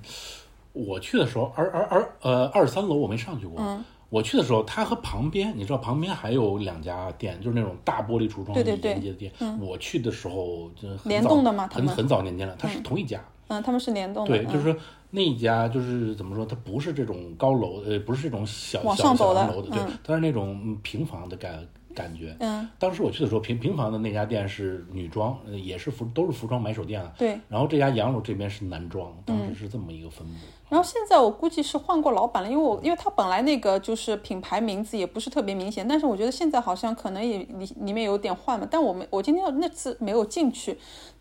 [0.74, 3.55] 我去的时候，二二二呃二三楼我没上去过。
[3.60, 9.32] 嗯，我去的时候，它和旁边你知道旁边还有两家店，就是那种大玻璃橱窗连接的店。
[9.39, 11.68] 嗯，我去的时候就联动的嘛？
[11.72, 13.20] 很很早年间了，它是同一家。
[13.20, 14.37] 嗯，他们是联动的。
[14.37, 14.75] 对，就是说。
[15.11, 22.37] 那一家就是怎么说，它不是这种高楼，呃，不是这种小小小楼的，对，它是那种平房的感感觉。
[22.39, 27.11] 嗯，当时我去的时候，平平房的那家店是女装，也是服，都是服装买手店了。
[27.17, 27.39] 对。
[27.47, 30.33] 然后这家洋楼这边是男装，当时是这么一个分布。
[30.69, 38.67] 然后现在我估计是换过老板了，因为我因为它本来那个就是品牌名字也不是特别明显，但是我觉得现在好像可能也里里面有点换了。
[38.69, 40.77] 但我们我今天那次没有进去，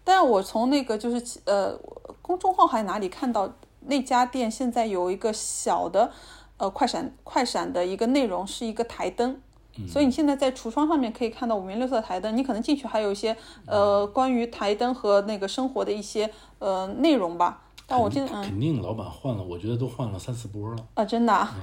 [0.09, 1.79] 但我从那个就是呃
[2.23, 3.53] 公众号还哪里看到。
[3.83, 6.11] 那家店现在有一个小的，
[6.59, 9.41] 呃，快闪快闪的一个内容是一个台灯，
[9.87, 13.35] 所以你现在在橱窗上面可以看到五颜六色的台灯，你可能进去还有一些
[13.67, 17.63] 呃关于台灯和那个生活的一些呃内容吧。
[17.87, 20.77] 但我记得肯定老板换了，我觉得都换了三四波了。
[20.95, 21.63] 啊，真的，嗯，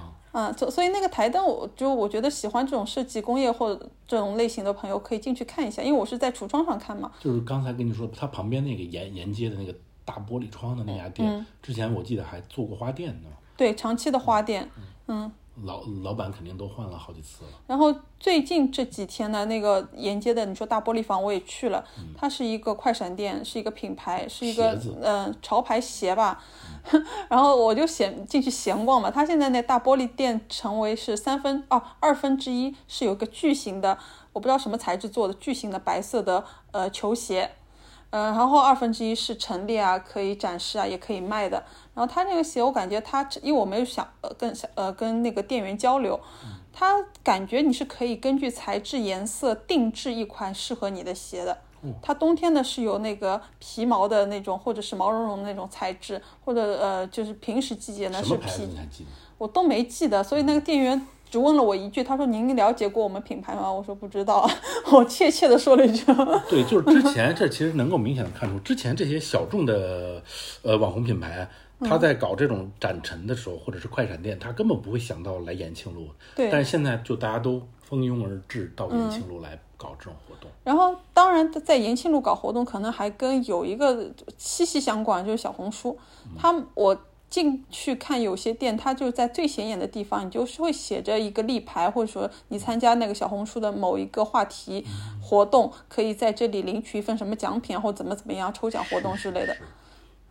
[0.58, 7.12] 所所以那个台灯，我就我觉得喜欢这种设计工业或者这种类型的朋友可以进去看一下，因为我是在橱窗上看嘛。
[7.20, 9.74] 就是刚才跟你说，它旁边那个沿沿街的那个。
[10.08, 13.30] 大玻璃窗的那家店，之前我记得还做过花店呢。
[13.58, 14.70] 对，长期的花店。
[15.08, 15.32] 嗯，
[15.64, 17.52] 老老板肯定都换了好几次了。
[17.66, 21.84] 然后最近这几天呢，那个沿街的你说大玻璃房我也去了，
[22.18, 26.44] 它是一个快闪店，是一个品牌，是一个嗯、呃潮牌鞋吧。
[27.30, 33.98] 然后我就闲进去闲逛嘛，它现在那大玻璃店成为是三分哦二分之一是有个巨型的，
[34.34, 37.52] 我不知道什么材质做的巨型的白色的呃球鞋。
[38.16, 41.62] 呃，然后二分之一是陈列啊，可以展示啊，也可以卖的。
[41.94, 46.18] 然后他那个鞋，我感觉他，因为我没有想呃跟呃跟那个店员交流，
[46.72, 51.58] 他感觉你是可以根据材质、颜色定制一款适合你的鞋的。
[52.02, 58.70] 它冬天呢是有那个皮毛的那种，或者是毛茸茸的那种材质，或者呃就是平时季节呢是皮？
[59.38, 64.50] 我都没记得，所以那个店员只问了我一句，他说：“您了解过我们品牌吗？”我说：“不知道。
[64.92, 66.06] ”我怯怯的说了一句。
[66.50, 70.22] 对，就是之前这其实能够明显的看出，之前这些小众的
[70.62, 71.48] 呃网红品牌，
[71.80, 76.08] 嗯他在搞这种展陈的时候，或者是快闪店，他根本不会想到来延庆路。
[76.36, 80.50] 对但是现在就大家都蜂拥而至到延庆路来搞这种活动。
[80.64, 85.98] 然后，当然在延庆路搞活动，可能还跟有一个息息相关，就是小红书。
[86.38, 86.98] 他们我
[87.36, 94.86] 进去看有些店，它就在最显眼的地方，你就是会写着一个立牌，或者说你参加那个小红书的某一个话题
[95.22, 99.54] 活动，可以在这里领取一份什么奖品，或怎么怎么样抽奖活动之类的。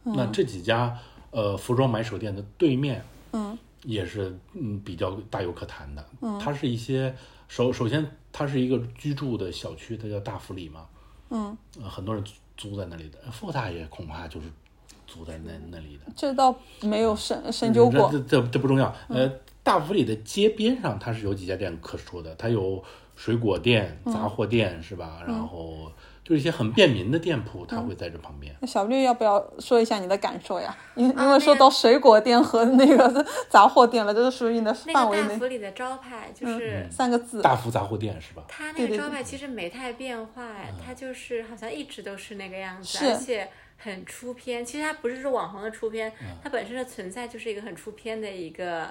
[0.05, 0.99] 那这几家
[1.31, 6.03] 呃服装买手店的对面，嗯，也是嗯比较大有可谈的。
[6.23, 7.15] 嗯，它是一些
[7.49, 10.87] 首首先它是一个居住的小区，它叫大福里嘛。
[11.29, 14.47] 嗯、呃，很多人租租在那里的，富大爷恐怕就是
[15.15, 16.13] 租在那那里的。
[16.17, 18.11] 这倒没有深深究过。
[18.11, 18.93] 这这这不重要。
[19.09, 19.31] 呃，
[19.63, 22.83] 大福里的街边上，它是有几家店可说的，它有
[23.15, 25.23] 水果店、杂货店，是吧？
[25.27, 25.93] 然后
[26.25, 28.55] 就是一些很便民的店铺，它会在这旁边。
[28.61, 30.75] 那小绿要不要说一下你的感受呀？
[30.95, 37.41] 因因为说到水果店和那个 杂货店了，这是属于你的那范围内个大福里的招牌就是三个字。
[37.43, 38.43] 大福杂货店是吧？
[38.49, 43.49] 它那个招牌其实没太变化，哎，它就是好像一直都是那个样子，是而且
[43.85, 44.65] 很出片。
[44.65, 46.11] 其实它不是说网红的出片，
[46.43, 48.89] 它本身的存在就是一个很出片的一个，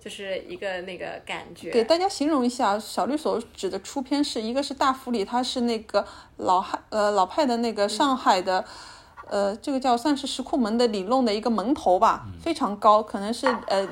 [0.00, 1.70] 就是一个那个感觉。
[1.70, 6.04] 给大家形容一下，小绿所指的出片是一个是大福里，它是那个
[6.38, 8.64] 老汉呃老派的那个上海的，
[9.28, 13.88] 呃这个叫算是石库门的里弄的一个门头吧，非常高，可能是呃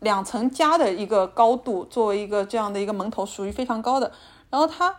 [0.00, 4.10] 两层加的一个高度，作为一个这样的一个门头，属于非常高的。
[4.50, 4.94] 然后它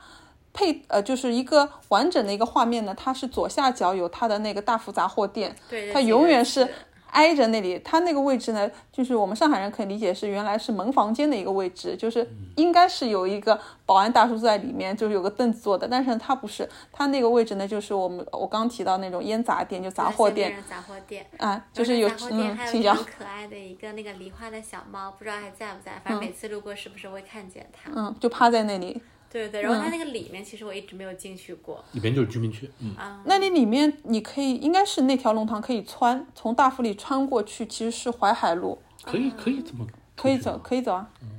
[0.58, 6.68] 配呃就是一个完整的一个画面呢，它是左下角有它的那个大福杂货店，它对它永远是
[7.12, 21.26] 挨着那里，它那个位置呢，就是我们上海人可以理解是原来是门房间的一个位置，就是应该是有一个保安大叔在里面，就是有个凳子坐的，但是它不是，它那个位置呢，就是我们我刚提到那种烟杂店，就杂货店，杂货店。
[21.38, 27.91] 啊，就是有杂货店嗯，请讲还有很，可爱的一个那个梨花的小猫，不知道还在不在，反正每次路过是不是会看见它。
[27.95, 29.01] 嗯，就趴在那里，
[29.38, 31.83] 对对，然后它那个里面其实我一直没有进去过。
[31.91, 39.85] 里边就是居民区，嗯，啊，那你里面你可以应该是那条龙塘可以穿，从大福里穿过去，其实是淮海路，可以可以这么？
[40.15, 40.93] 可以走，可以走。
[40.93, 41.09] 啊。
[41.21, 41.29] 嗯。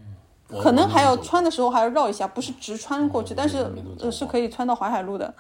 [0.63, 5.35] 可能还要穿的时候还要绕一下，不是直穿过去，哦但是是可以穿到淮海路的。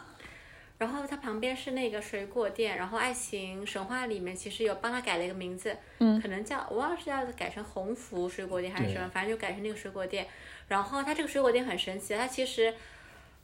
[0.77, 10.27] 然后它旁边是那个水果店，然后《爱情神话》里面其实有帮它改了一个名字，嗯，可能叫我忘了是要改成鸿福水果店还是什么，反正就改成那个水果店。
[10.69, 12.75] 然后它这个水果店很神奇，它其实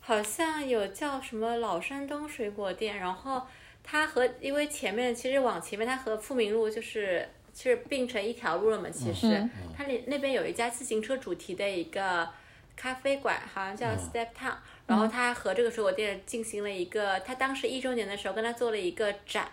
[0.00, 3.42] 好像有叫什么老山东水果店，然后
[3.82, 9.50] 它和因为前面其实往前面它和富民路就是其实并成一条路了嘛，其实、嗯。
[9.76, 12.28] 它里那边有一家自行车主题的一个
[12.76, 14.56] 咖啡馆，好像叫 Step Town，、
[14.86, 19.48] 然后他和这个水果店进行了一个，他当时一周年的时候跟他做了一个展，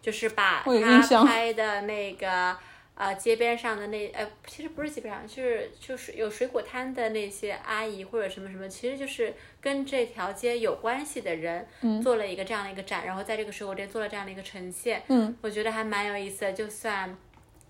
[0.00, 2.56] 就是把我有印他象拍的那个。
[2.96, 11.66] 呃，街边上的那呃，其实不是街边上，就是就是有水果摊的那些阿姨或者什么什么，其实就是跟这条街有关系的人，
[12.02, 17.16] 做了一个这样的一个展，然后在这个水果店做了这样的一个呈现，嗯，我觉得还蛮有意思的，就算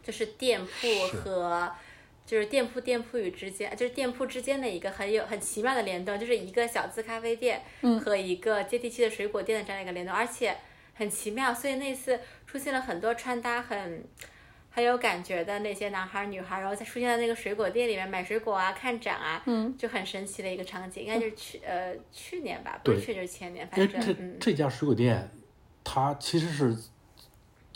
[0.02, 1.72] 就是店铺和
[2.26, 7.62] 就是店铺店铺与之间，就是店铺之间的一个很有很奇妙的联动，就是一个小资咖啡店
[8.02, 10.54] 和一个接地气的水果店的这样一个联动，而且
[10.94, 11.54] 很奇妙。
[11.54, 14.04] 所以那次出现了很多穿搭很
[14.74, 21.04] 很有感觉的那些男孩儿女孩儿，然后再出现在那个水果店里面买水果啊、看展啊，嗯，就很神奇的一个场景。
[21.04, 25.30] 应该就是去呃去年吧，不是对去年就是前年，反正嗯这这家水果店，
[25.84, 26.76] 它其实是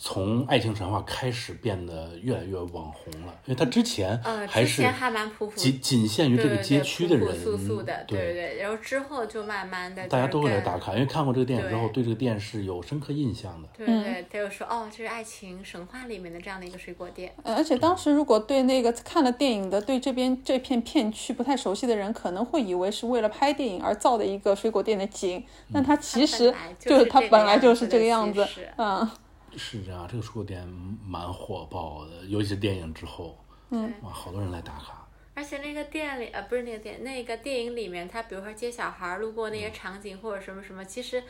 [0.01, 8.59] 从爱情神话开始变得越来越网红了，因为他之前呃，还是之前还蛮普普，仅仅限于这个街区的人，对对对朴朴素素的，对对对。
[8.59, 13.69] 然后之后就慢慢的，大家都会来打卡，因为看过这个电影之后，对对这个店是有深刻印象的。
[13.77, 17.35] 对对对，他就说哦，这是爱情神话里面的这样的一个水果店。
[17.43, 28.47] 呃而且当时如果对那个看了电影的，对这边这片片区不太熟悉的人，可能会以为是为了拍电影而造的一个水果店的景，但它其实就是它本来就是这个样子，
[28.77, 29.11] 嗯。
[29.59, 30.67] 是这样，这个水果店
[31.05, 33.37] 蛮火爆的，尤其是电影之后，
[33.71, 35.07] 嗯，哇，好多人来打卡。
[35.35, 41.23] 而且那个店里，呃，不是那个店，那个电影里面，他比如说接小孩儿路过那些场景或者什么什么，其实，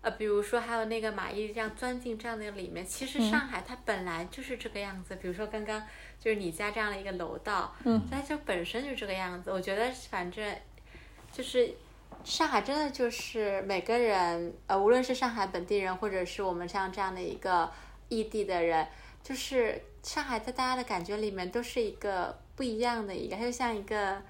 [0.00, 5.16] 呃，比如说还有那个马伊这样钻进这样的里面，其实上海它本来就是这个样子。
[5.16, 5.82] 比如说刚刚
[6.18, 9.50] 就是你家这样的一个楼道，嗯，它就本身就这个样子。
[9.50, 10.56] 我觉得反正
[11.30, 11.74] 就是
[12.24, 17.70] 上海真的就是每个人，呃，无论是上海本地人，或者是我们像这样的一个
[18.08, 18.88] 异地的人，
[19.22, 24.22] 就是上海在大家的感觉里面都是一个不一样的一个，它就像一个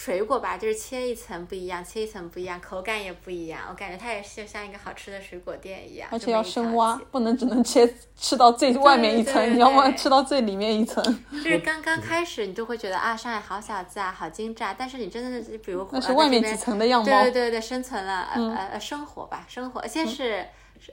[0.00, 3.62] 水果吧，就是切一层不一样，切一层不一样，口感也不一样。
[3.68, 11.02] 我感觉它也是就像一个好吃的水果店一样，而且要深挖，不能只能切吃到最外面一层，对对你要么吃到最里面一层。
[11.42, 14.72] 就是刚刚开始，你就会觉得啊，上海好小资啊，好精致啊。
[14.78, 17.04] 但是你真的是，比如那是外面几层的样貌。
[17.04, 20.46] 对对对对，生存了呃呃呃生活吧，生活先是。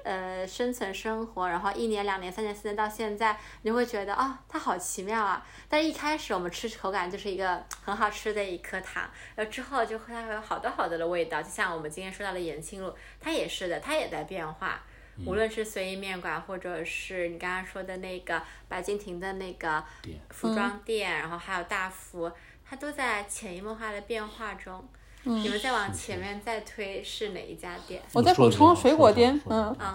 [0.03, 5.45] 呃，生存生活，然后一年、两年、三年、四年到现在，你会觉得啊、它好奇妙啊！
[5.67, 14.81] 但是一开始我们吃口感就是一个很好吃的一颗糖，然后之后就它会有好多好多的味道，就像我们今天说到的延庆路，它也是的，它也在变化。
[15.25, 19.81] 无论是随意面馆，或者是你刚刚说的那个白敬亭的那个
[20.29, 22.29] 服装店，然后还有大福，
[22.69, 24.85] 它都在潜移默化的变化中。
[25.25, 28.01] 你们再往前面再推是哪一家店？
[28.13, 29.93] 我再补充水果店，嗯，啊，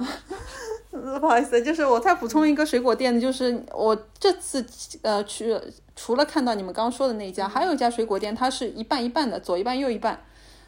[1.20, 4.64] 不好意思，就是我再补充一个水果店，就是我这次
[5.03, 5.59] 呃去，
[5.95, 10.20] 除了看到你们刚刚说的那一家，还有一家水果店，它是一半一半的，左一半右一半，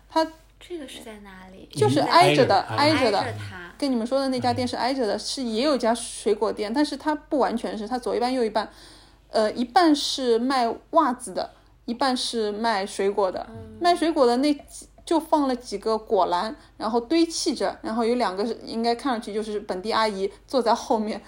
[0.09, 0.25] 它
[0.61, 1.69] 这个是在哪里？
[1.73, 3.25] 就是挨着的，挨着的。
[3.79, 8.71] 跟你们说的那家店是挨着的，是也有一家水果店，但是它不完全是，它左一半右一半，
[9.29, 11.51] 呃，一半是卖袜子的，
[11.85, 13.47] 一半是卖水果的。
[13.81, 21.21] 卖水果的那几就放了几个果篮，然后堆砌着，然后有两个应该看上去就是本地阿姨坐在后面，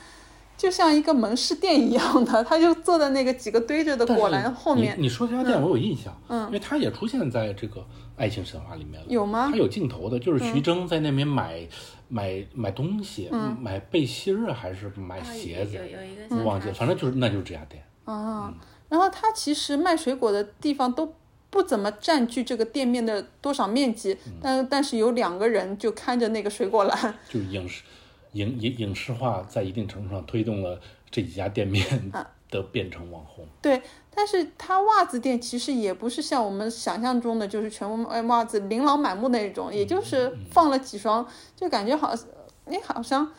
[0.56, 4.94] 就像一个门市店一样的，她就坐在那个几个堆着的果篮 后面。
[4.96, 7.84] 你你说这家店我有印象，嗯，因为它也出现在这个
[8.16, 9.06] 爱情神话里面了。
[9.08, 11.66] 有吗它有镜头的，就是徐峥在那边买、
[12.08, 17.82] 买买东西，嗯买背心儿啊还是买啊鞋子，有有一个我忘记了，反正就是那就是这家店。
[18.04, 18.54] 啊，
[18.88, 21.14] 然后它其实卖水果的地方都
[21.50, 27.82] 不怎么占据这个店面的多少面积，但但是有两个人就看着那个水果篮，就影视
[28.32, 30.80] 影影影视化在一定程度上推动了
[31.10, 33.46] 这几家店面啊 的变成网红。
[33.62, 33.80] 对，
[34.12, 41.24] 但是它袜子店其实也不是像我们想象中的，就是全部卖袜子琳琅满目那种，也就是放了几双，
[41.54, 42.12] 就感觉好，
[42.64, 43.30] 哎，好像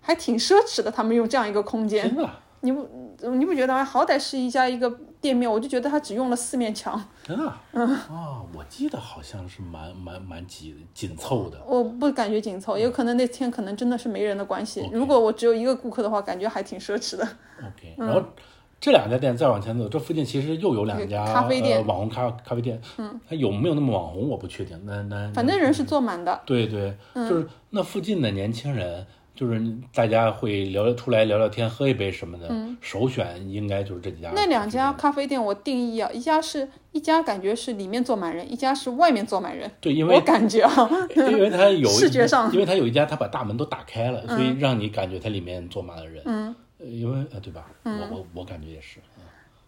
[0.00, 0.90] 还挺奢侈的。
[0.90, 2.16] 他们用这样一个空间，
[2.60, 2.88] 你不
[3.34, 3.84] 你不觉得吗？
[3.84, 4.90] 好歹是一家一个
[5.20, 11.58] 店面，我就觉得它只用了四面墙，真的嗯啊、我记得好像是蛮蛮蛮紧紧凑的。
[11.66, 14.88] 我不感觉紧凑，也有可能那天可能真的是没人的关系。
[14.92, 17.24] 如果我只有一个顾客的话，感觉还挺奢侈的。
[17.58, 18.22] OK，然后
[18.80, 22.78] 这两家店再往前走，这附近其实又有两家咖啡店呃、网红咖咖啡店。
[22.98, 24.78] 嗯，它有没有那么网红我不确定。
[24.84, 26.38] 那那反正人是坐满的。
[26.44, 29.60] 对对，嗯就是那附近的年轻人，就是
[29.92, 32.48] 大家会聊出来聊聊天，喝一杯什么的。
[32.80, 34.30] 首选应该就是这几家。
[34.30, 39.70] 嗯那两家咖啡店我定义啊，一家是一家感觉是里面坐满人，一家是外面坐满人。
[39.80, 46.22] 对，因为我感觉啊，因为它有 视觉上因为它有一家，它把大门都打开了，所以让你感觉它里面坐满了人。
[46.26, 47.66] 嗯，因为呃，对吧？
[47.82, 49.00] 我我我感觉也是。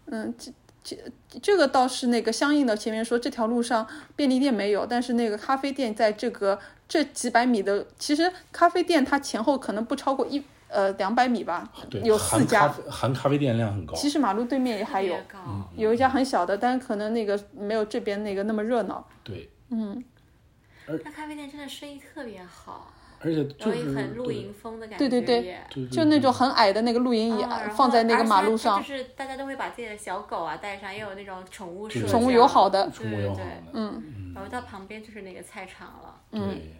[0.06, 0.52] 嗯，这
[0.86, 0.96] 这
[1.42, 3.84] 这个倒是那个相应的，前面说这条路上
[4.14, 6.56] 便利店没有，但是那个咖啡店在这个
[6.86, 11.68] 这几百米的，其实咖啡店它前后可能不超过一呃两百米吧，
[12.04, 12.68] 有四家。
[12.68, 13.96] 含咖啡含咖啡店量很高。
[13.96, 15.16] 其实马路对面也还有
[15.74, 19.04] 有一家很小的，但可能那个没有这边那个那么热闹。
[19.24, 20.04] 对，嗯
[20.86, 25.56] 那咖啡店真的生意特别好，而且就是很露对营风的感对觉对对。
[25.70, 36.20] 对就那种很矮的那个露营椅啊放在那个马路上而，且就是大家都会把自己的小狗啊带上，也有那种宠物对社宠物友好的宠物友好的，对对对，嗯，然后到旁边就是那个菜场了。
[36.30, 36.76] 对，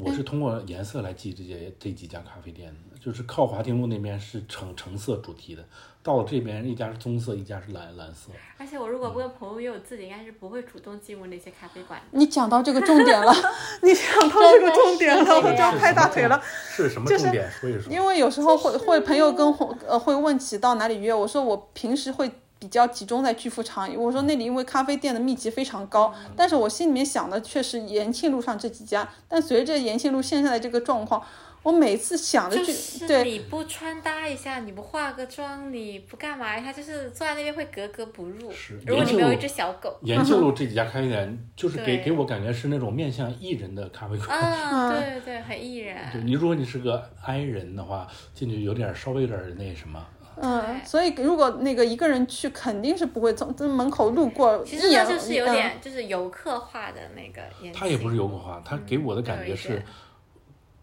[0.00, 5.62] 我是通过颜色来记这些这几家咖啡店的，就是靠华亭路那边是橙橙色主题的，
[6.02, 8.30] 到了这边一家是棕色，一家是蓝蓝色。
[8.56, 12.18] 而且我如果不跟朋友约，我自己应该是不会主动进入那些咖啡馆的。
[12.18, 13.30] 你讲到这个重点了，
[13.82, 16.40] 你讲到这个重点了，我就要拍大腿了。
[16.42, 17.50] 是什么重点？
[17.50, 17.92] 说一说。
[17.92, 31.22] 因为有时候会会朋友跟我呃会问起到哪里约，我说我平时会比较集中在巨富场，我说那里因为咖啡店的密集非常高，但是我心里面想的却是延庆路上这几家，但随着延庆路现在的这个状况，
[31.64, 38.78] 我每次想的就就是对你不穿搭一下，你不化个妆，你不干嘛一下，就是坐在那边会格格不入是。
[38.86, 44.28] 如果你没有一只小狗，延庆路这几家咖啡店，就是给给我感觉是那种面向艺人的咖啡馆。
[44.38, 45.96] 啊， 对对对，很艺人。
[46.12, 50.06] 对你，如果你是个 I 人的话，进去有点稍微有点那什么。
[50.36, 59.80] 嗯，所以如果那个一个人去，肯定是不会从从门口路过，其实那就是有嗯点就是游客化的那个眼他也不是游客化，他给我的感觉是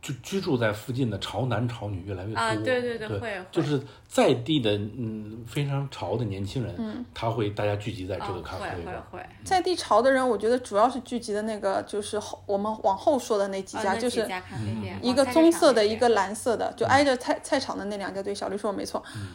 [0.01, 2.39] 就居住在附近的潮男潮女越来越多。
[2.39, 9.03] 啊对对对对会会就是在地的嗯非常潮的年轻人，他会大家聚集在这个哦咖啡会会馆。
[9.11, 14.27] 会，在地潮的人，我觉得主要是聚集的那个，就是后我们往后说的那几家，就是
[15.01, 19.03] 一个棕色的，一个蓝色的，就挨着菜菜场的那两家，对，小绿说的没错。
[19.15, 19.27] 嗯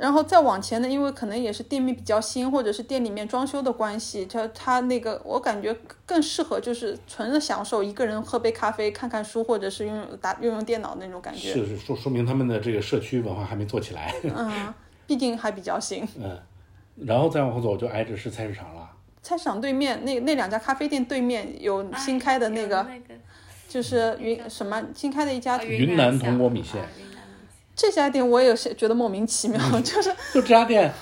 [0.00, 11.52] 然后再往前呢，因为可能也是店面比较新，或者是店里面装修的关系，它它那个我感觉更适合就是纯的享受一个人喝杯咖啡、看看书，或者是用用打用用电脑那种感觉。
[11.52, 14.14] 是是说说明他们的这个社区文化还没做起来。
[14.24, 14.74] 嗯，
[15.06, 16.06] 毕竟还比较新。
[16.18, 16.38] 嗯，
[16.96, 18.90] 然后再往后走就挨着是菜市场了。
[19.22, 23.20] 菜市场对面那那两家咖啡店对面有新开的那个，哎那个
[23.68, 27.11] 就是云什么新开的一家啊云南铜锅米线啊云南米线
[27.74, 30.92] 这家店我也是觉得莫名其妙， 就是就这家店，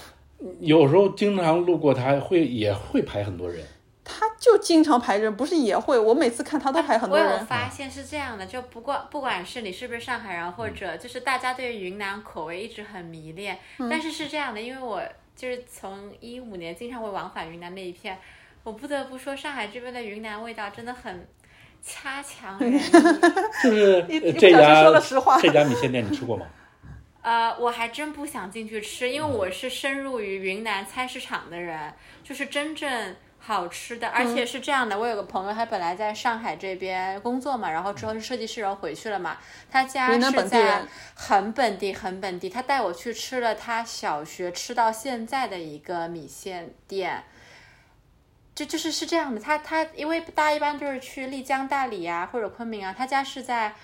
[0.60, 3.64] 有时候经常路过它，会也会排很多人。
[4.02, 7.44] 他就经常排人，不是也会，我每次看他都排很多人我有。
[7.44, 13.56] 发现是这样的，就不过不管是你是不是上海人，或嗯者就是大家对云南口味一直很迷恋，
[13.88, 15.00] 但是是这样的，因为我
[15.36, 18.18] 就是从一五年经常会往返云南那一片，
[18.64, 21.28] 我不得不说上海这边的云南味道真的很
[21.80, 22.80] 掐强人意。
[23.62, 26.46] 就是这家说了实话这家米线店你吃过吗？
[27.22, 31.92] 呃，我还真不想进去吃，因为我是深入于云南菜市场的人，
[32.24, 39.38] 就是真正好吃的，而且是这样的，我有个朋友，他本来在上海这边工作嘛，然后之后是设计师，然后回去了嘛，
[39.70, 40.82] 他家是在
[41.14, 47.24] 很本地很本地，他带我去吃了他小学吃到现在的一个米线店。
[48.52, 53.74] 就就是是这样的，他他因为大家一般都是去丽江、大理啊或者昆明啊，他家是在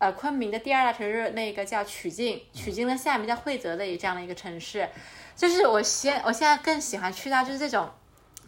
[0.00, 4.88] 呃昆明的第二大城市，那个叫曲靖，曲靖的下面叫惠泽的一这样的一个城市。
[5.36, 7.88] 就是我现我现在更喜欢去到就是这种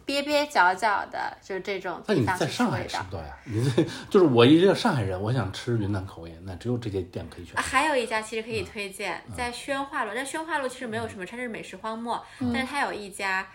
[0.03, 2.87] 憋憋脚脚的，就是这种地方在上海。
[2.87, 3.37] 吃不到呀？
[3.45, 7.61] 你这就是我一个上海人，我想吃云南口味，那只有这些店可以选啊，。
[7.61, 10.11] 还有一家其实可以推荐，在宣化路。
[10.15, 13.47] 但宣化路其实没有什么，它是美食荒漠，但是它有一家，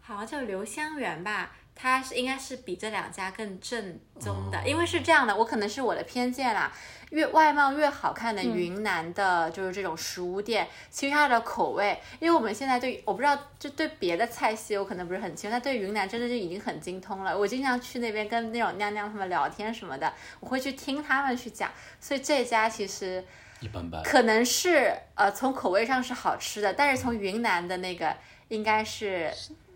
[0.00, 1.52] 好像叫留香园吧。
[1.80, 6.70] 它是应该是比这两家更正宗的，因为是这样的，我可能是我的偏见啦。
[7.10, 17.36] 越外貌越好看的云南的，就是这种食物店，其实它的口味，因为我们现在对我不知道，就对别的菜系我可能不是很清楚，但对云南真的就已经很精通了。
[17.36, 21.68] 我经常去那边跟那种娘娘他们聊天什么的，我会去听他们去讲，
[21.98, 23.24] 所以这家其实。
[23.60, 24.02] 一般般。
[24.04, 28.16] 可能是呃从口味上是好吃的，但是从云南的那个
[28.48, 29.32] 应该是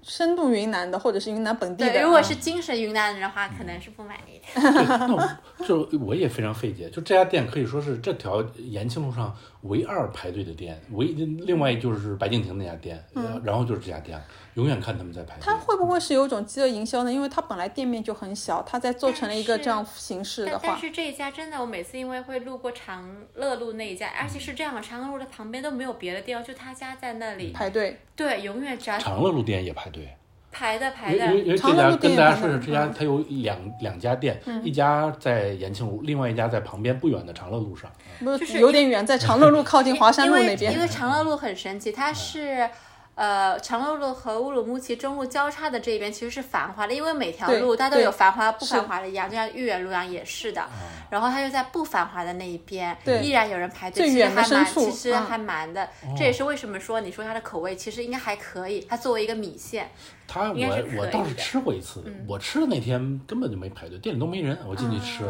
[0.07, 4.61] 深度云南的或者是云南本地的，对，如果嗯是精神云南人的话，可能是不满意的。
[4.61, 9.35] 对， 那我就我也非常费解，就这家店可以说是这条延庆路上
[9.65, 14.21] 唯二排队的店，唯另外就是白敬亭那家店，呃然后就是这家店，
[14.55, 15.41] 永远看他们在排队。
[15.41, 17.12] 他会不会是有一种饥饿营销呢？
[17.12, 27.51] 因为他本来店面就很小，他在做成了一个这样形式的话，但但是这一家真的，我每次因为会路过长乐路那一家，而且是这样的，长乐路的旁边都没有别的店哦，就他家在那里。
[27.53, 27.99] 排队。
[28.17, 30.15] 对，永远只要长乐路店也排队，
[30.55, 31.53] 排的排因为因为因的。
[31.53, 37.91] 为这家长乐路店跟大家说说，这家嗯它有两两家店，一家在延庆路，另外一家在旁边不远的长乐路上。
[38.21, 40.81] 不就是有点远，在长乐路靠近华山路那边因。
[40.81, 42.71] 为长乐路很神奇，它是。
[43.15, 50.65] 呃，长乐路和乌鲁木齐中路交叉的这一边其实是繁华的，因为每条路它都有繁华不繁华的一样，就像豫园路一样也是的。
[51.11, 55.89] 然后它就在不繁华的那一边，依然有人排队，其实还蛮，其实还蛮的。
[56.17, 59.91] 这也是为什么说你说它的口味其实应该还可以，它作为一个米线，
[60.27, 65.25] 他应该是我我倒是吃过一次，我吃的那天根本就没排队，店里都没人，我进去吃，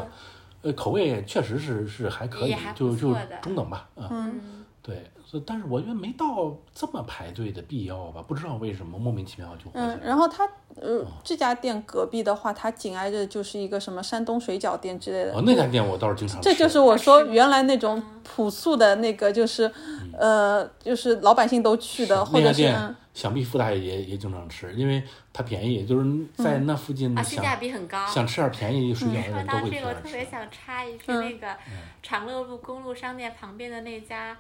[0.63, 4.65] 呃，口味确实是是还可以就就中等吧，嗯。
[4.81, 5.11] 对，
[5.41, 10.49] 但是我觉得没到这么排队的必要吧，不知道为什么莫名其妙就嗯，然后它
[10.81, 15.35] 呃这家店隔壁的话，它紧挨着就是一个什么山东水饺店之类的。
[15.35, 16.49] 哦，那家店我倒是经常吃。
[16.49, 19.71] 这就是我说原来那种朴素的那个，就是
[20.19, 28.07] 呃，就是老百姓都去的，或者是那家店嗯，想必傅大爷也也经常吃，因为它便宜，就是在那附近啊，性、价比很高。
[28.07, 29.95] 想吃点便宜水饺的都会去到这个，我。
[29.95, 31.57] 特别想插一句，嗯那个
[32.03, 34.37] 长乐路公路商店旁边的那家。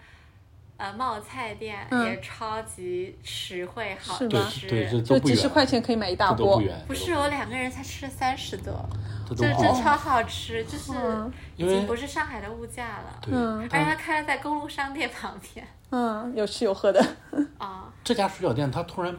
[0.77, 4.29] 呃，冒菜店嗯也超级实惠，好吃。
[4.29, 6.65] 对对，这就几都不远，十块钱可以买一大锅不。
[6.89, 8.73] 不是我两个人才吃了三十多，
[9.29, 10.93] 这这这超好吃，就是
[11.57, 13.19] 已经不是上海的物价了。
[13.23, 17.01] 对，嗯而且它开了在公路商店旁边嗯，有吃有喝的，
[17.59, 19.17] 啊， 这家水饺店它突然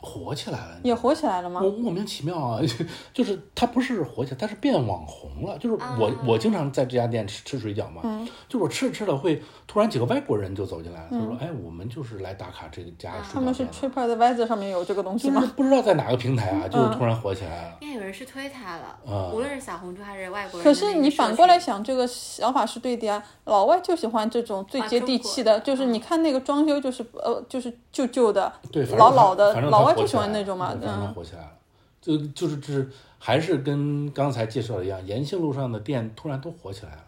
[0.00, 0.80] 火起来了。
[0.82, 1.70] 也火起来了吗莫？
[1.70, 2.60] 莫名其妙啊，
[3.14, 5.56] 就是它不是火起来，它是变网红了。
[5.58, 8.02] 就是我、啊我经常在这家店吃吃水饺嘛，
[8.48, 14.16] 就是我吃着吃着会突然几个外国人就走进来了，他说：“哎，我们就是来打卡这个家水他们是饺店的。
[14.16, 15.52] TripAdvisor 上面有这个东西就是吗？
[15.56, 17.76] 不知道在哪个平台啊，就突然火起来了。
[17.80, 20.72] 应该有人是推他了，啊无论是小红书还是外国人可。
[20.72, 23.22] 是你反过来想，这个想法是对的呀。
[23.44, 31.50] 老外就喜欢这种最接地气的，就是你看那个装修，就是呃，就是旧旧的，对，反正老老的反正老外就喜欢那种嘛嗯反正它嗯火起来了。
[32.00, 32.88] 就就是这
[33.18, 36.98] 还是跟刚才介绍的一样，延庆路上的店突然都火起来了，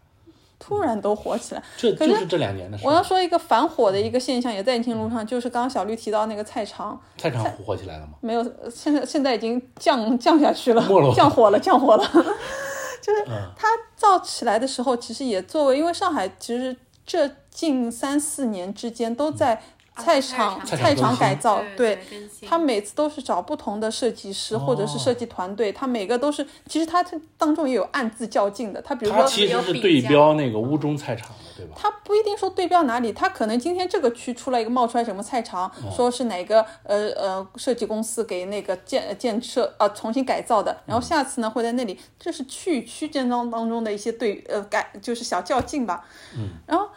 [0.69, 1.63] 突然都火起来。
[1.79, 2.93] 这可就是是这两年的事我。
[2.93, 8.13] 要说一个反火的一个现象，也在延庆路上，就是刚刚小绿提到那个菜场，菜场火起来了吗？
[8.21, 10.83] 没有，现在现在已经降降下去了
[11.15, 12.05] 降火了，降火了。
[13.01, 13.67] 就是嗯它
[13.97, 19.61] 造起来的时候，其实也作为，因为上海其实这近三四年之间都在啊
[19.99, 21.99] 菜场、菜场改造，对
[22.47, 27.05] 他每次都是找不同的设计师或者是哦设计团队，他每个都是，其实他
[27.37, 28.81] 当中也有暗自较劲的。
[28.81, 31.73] 他比如它说，其实是对标那个乌中菜场的，对吧？
[31.77, 46.05] 他不一定说对标哪里，他可能今天这个区出来一个冒出来什么菜场，说是哪个呃呃设计公司给那个建建设啊、重新改造的，然后下次呢会在那里，这是区与区间当当中的一些对呃改就是小较劲吧。
[46.37, 46.89] 嗯，然后。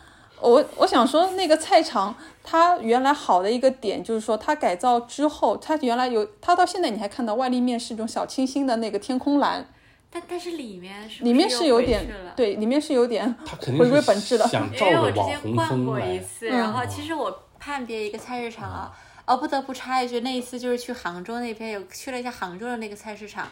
[0.41, 9.67] 我我想说，那个菜场它原来好的一个点就是说，它改造之后，它原来有，它到现在你还看到外立面是一种小清新的那个天空蓝，
[10.09, 14.47] 但但是里面是不里面是有点对，里面是有点它肯定回归是本质的。
[14.47, 16.19] 想照因为我之着网红前逛过风来一。
[16.19, 18.91] 次，嗯然后其实我判别一个菜市场啊，
[19.25, 23.47] 哦，不得不插一句，那一次就是去杭州那边有去了一下杭州的那个菜市场。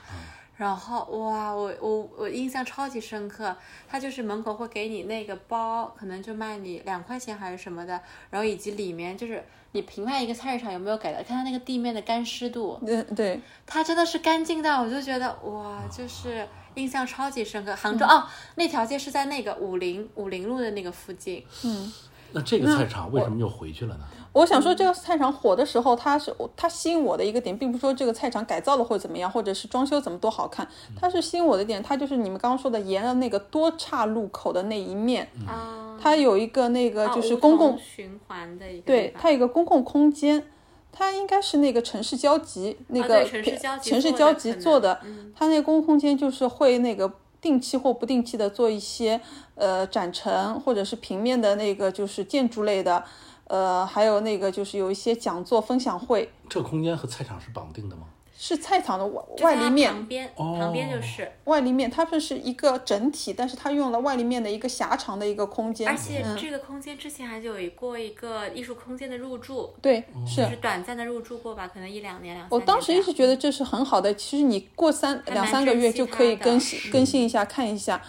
[0.60, 3.56] 然后哇，我我我印象超级深刻，
[3.88, 9.42] 他就是门口会给你那个包，可能就卖你两块钱还是什么的，然后以及里面就是
[9.72, 16.46] 你评判一个菜市场有没有改的，看它那个地面的干湿度，对，对，它真的是干净到我就觉得哇，就是
[16.76, 17.74] 印象超级深刻。
[17.74, 21.94] 杭州、哦，那条街是在那个武林武林路的那个附近，嗯。
[22.32, 24.06] 那这个菜场为什么又回去了呢？
[24.32, 30.68] 我想说，这个菜场火的时候，它是它吸引我的一个点，并不是说这个菜场改造了或者怎么样，或者是装修怎么多好看，
[31.00, 40.46] 它是吸引我的点，它就是你们刚刚说的沿着那个多岔路口的那一面，啊，它有一个那个啊就是公共桐循环的一个对它有一个公共空间，
[40.92, 45.34] 它应该是那个城市交集那个啊城市交集城市做的交集做的，嗯。
[45.36, 47.12] 它那个公共空间就是会那个
[47.42, 49.20] 定期或不定期的做一些
[49.56, 53.04] 呃展陈，或者是平面的那个就是建筑类的，
[53.50, 58.04] 呃，还有那个就是有一些讲座分享会，这个空间和菜场是绑定的吗？
[58.42, 70.50] 是菜场的外外立面，旁边，哦旁边就是，外立面它们是一个整体，但是它用了外立面的一个狭长的一个空间，而且嗯，这个空间之前还有过一个艺术空间的入驻，对，是就。
[70.52, 78.02] 是短暂的入驻过吧，可能一两年、两三我当时一直觉得这是很好的，其实你过三两三个月就可以更新更新一下看一下，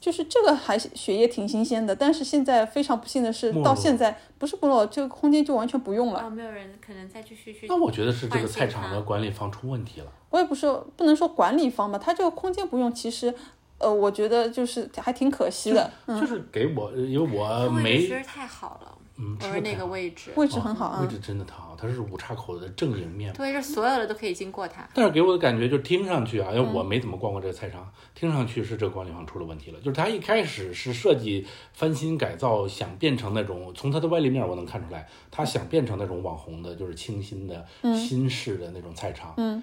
[0.00, 1.94] 就是这个还血液挺新鲜的。
[1.94, 6.22] 但是现在非常不幸的是，到现在不是不落，这个空间就完全不用了。
[6.26, 7.66] 哦，没有人可能再继续去。
[7.68, 10.06] 那我觉得是这个菜场的管理方出问题了。
[10.30, 10.66] 我也不是
[10.96, 13.34] 不能说管理方吧，他这个空间不用，其实
[13.78, 15.90] 呃，我觉得就是还挺可惜的。
[16.06, 23.32] 就是给我，因为我没其实太好了，嗯，我说那是太好个位置，位置很好啊位，置真的特好，它是五岔口的正迎面。
[23.32, 24.86] 对，就所有的都可以经过它。
[24.92, 29.80] 但是给我的感觉就听上去啊，因为嗯我没怎么逛过这个菜场，听上去是这个管理方出了问题了。
[29.80, 39.32] 就是它一开始是设计翻新改造，想变成那种从它的外立面我能看出来，它想变成那种网红的，就是清新的、新式的那种菜场。
[39.38, 39.62] 嗯，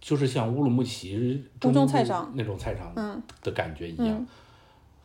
[0.00, 4.26] 就是像乌鲁木齐中中菜场那种菜场嗯的感觉一样。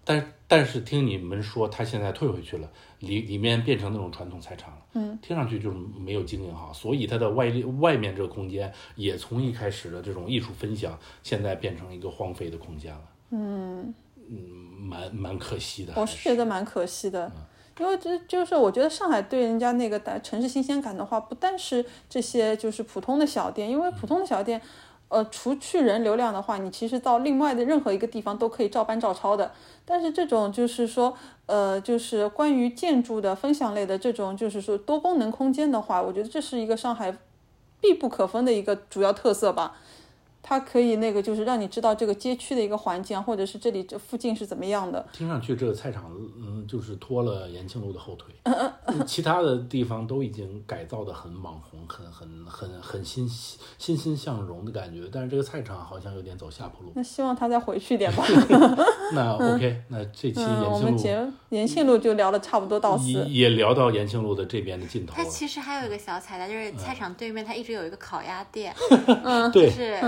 [0.06, 13.02] 但但是听你们说，他现在退回去了，里里面变成那种传统菜场了，嗯，听上去就是没有经营好，所以它的外立外面这个空间也从一开始的这种艺术分享，现在变成一个荒废的空间了，
[13.32, 13.94] 嗯
[14.30, 14.38] 嗯
[14.80, 17.32] 蛮蛮可惜的，我是觉得蛮可惜的。
[17.80, 24.62] 因为这就是我觉得上海对人家那个带城市新鲜感的话，不但是这些就是普通的小店，因为普通的小店，
[25.14, 29.52] 呃，除去人流量的话，你其实到另外的任何一个地方都可以照搬照抄的。
[29.86, 31.16] 但是这种就是说，
[31.46, 37.16] 呃，就是关于建筑的分享类的这种，就是说多功能空间的话，我觉得这是一个上海
[37.80, 39.78] 必不可分的一个主要特色吧。
[40.44, 45.04] 它可以那个就是让你知道这个街区的一个环境啊，或者是这里这附近是怎么样的。
[45.14, 48.36] 听上去这个菜场，嗯，就是拖了延庆路的后腿，
[49.08, 53.28] 其他的地方都已经改造的很网红，很很很很欣
[53.78, 56.92] 欣欣向荣的感觉，但是这个菜场好像有点走下坡路。
[56.94, 58.26] 那希望他再回去一点吧。
[59.14, 63.06] 那 OK，那这期延庆路们节延庆路就聊的差不多到此。
[63.06, 65.24] 也也聊到延庆路的这边的尽头了。
[65.24, 68.76] 它其实还有一个小彩蛋，就是菜场对面它一直有一个烤鸭店，
[69.24, 70.00] 嗯对，是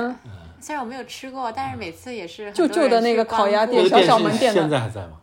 [0.65, 5.21] 虽然我没有吃过，但是每次也是很旧多人旧的那个烤鸭店小小门店的现在还在吗？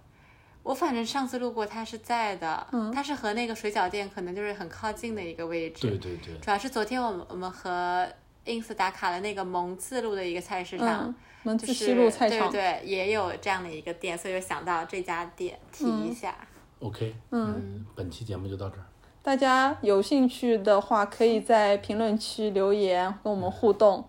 [0.62, 2.64] 我反正上次路过，它是在的，
[2.94, 5.88] 它是和那个水饺店可能就是很靠近的一个位置。
[5.88, 8.06] 对对对，主要是昨天我们我们和
[8.46, 12.48] ins 打卡了那个蒙自路的一个菜市场，嗯，门就是自西路菜场。
[12.48, 16.36] 对对，也有这样的一个店，所以就想到这家店提一下。
[16.78, 18.84] OK，嗯，本期节目就到这儿。
[19.24, 24.04] 大家有兴趣的话，可以在评论区留言跟我们互动。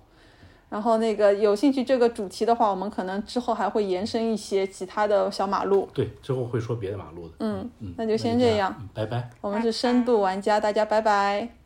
[0.73, 5.87] 然后那个有兴趣这个主题的话，我们可能之后还会延伸一些其他的小马路。
[5.93, 7.33] 对，之后会说别的马路的。
[7.41, 9.29] 嗯嗯，那就先这样嗯，拜拜。
[9.39, 11.62] 我们是深度玩家，大家拜拜。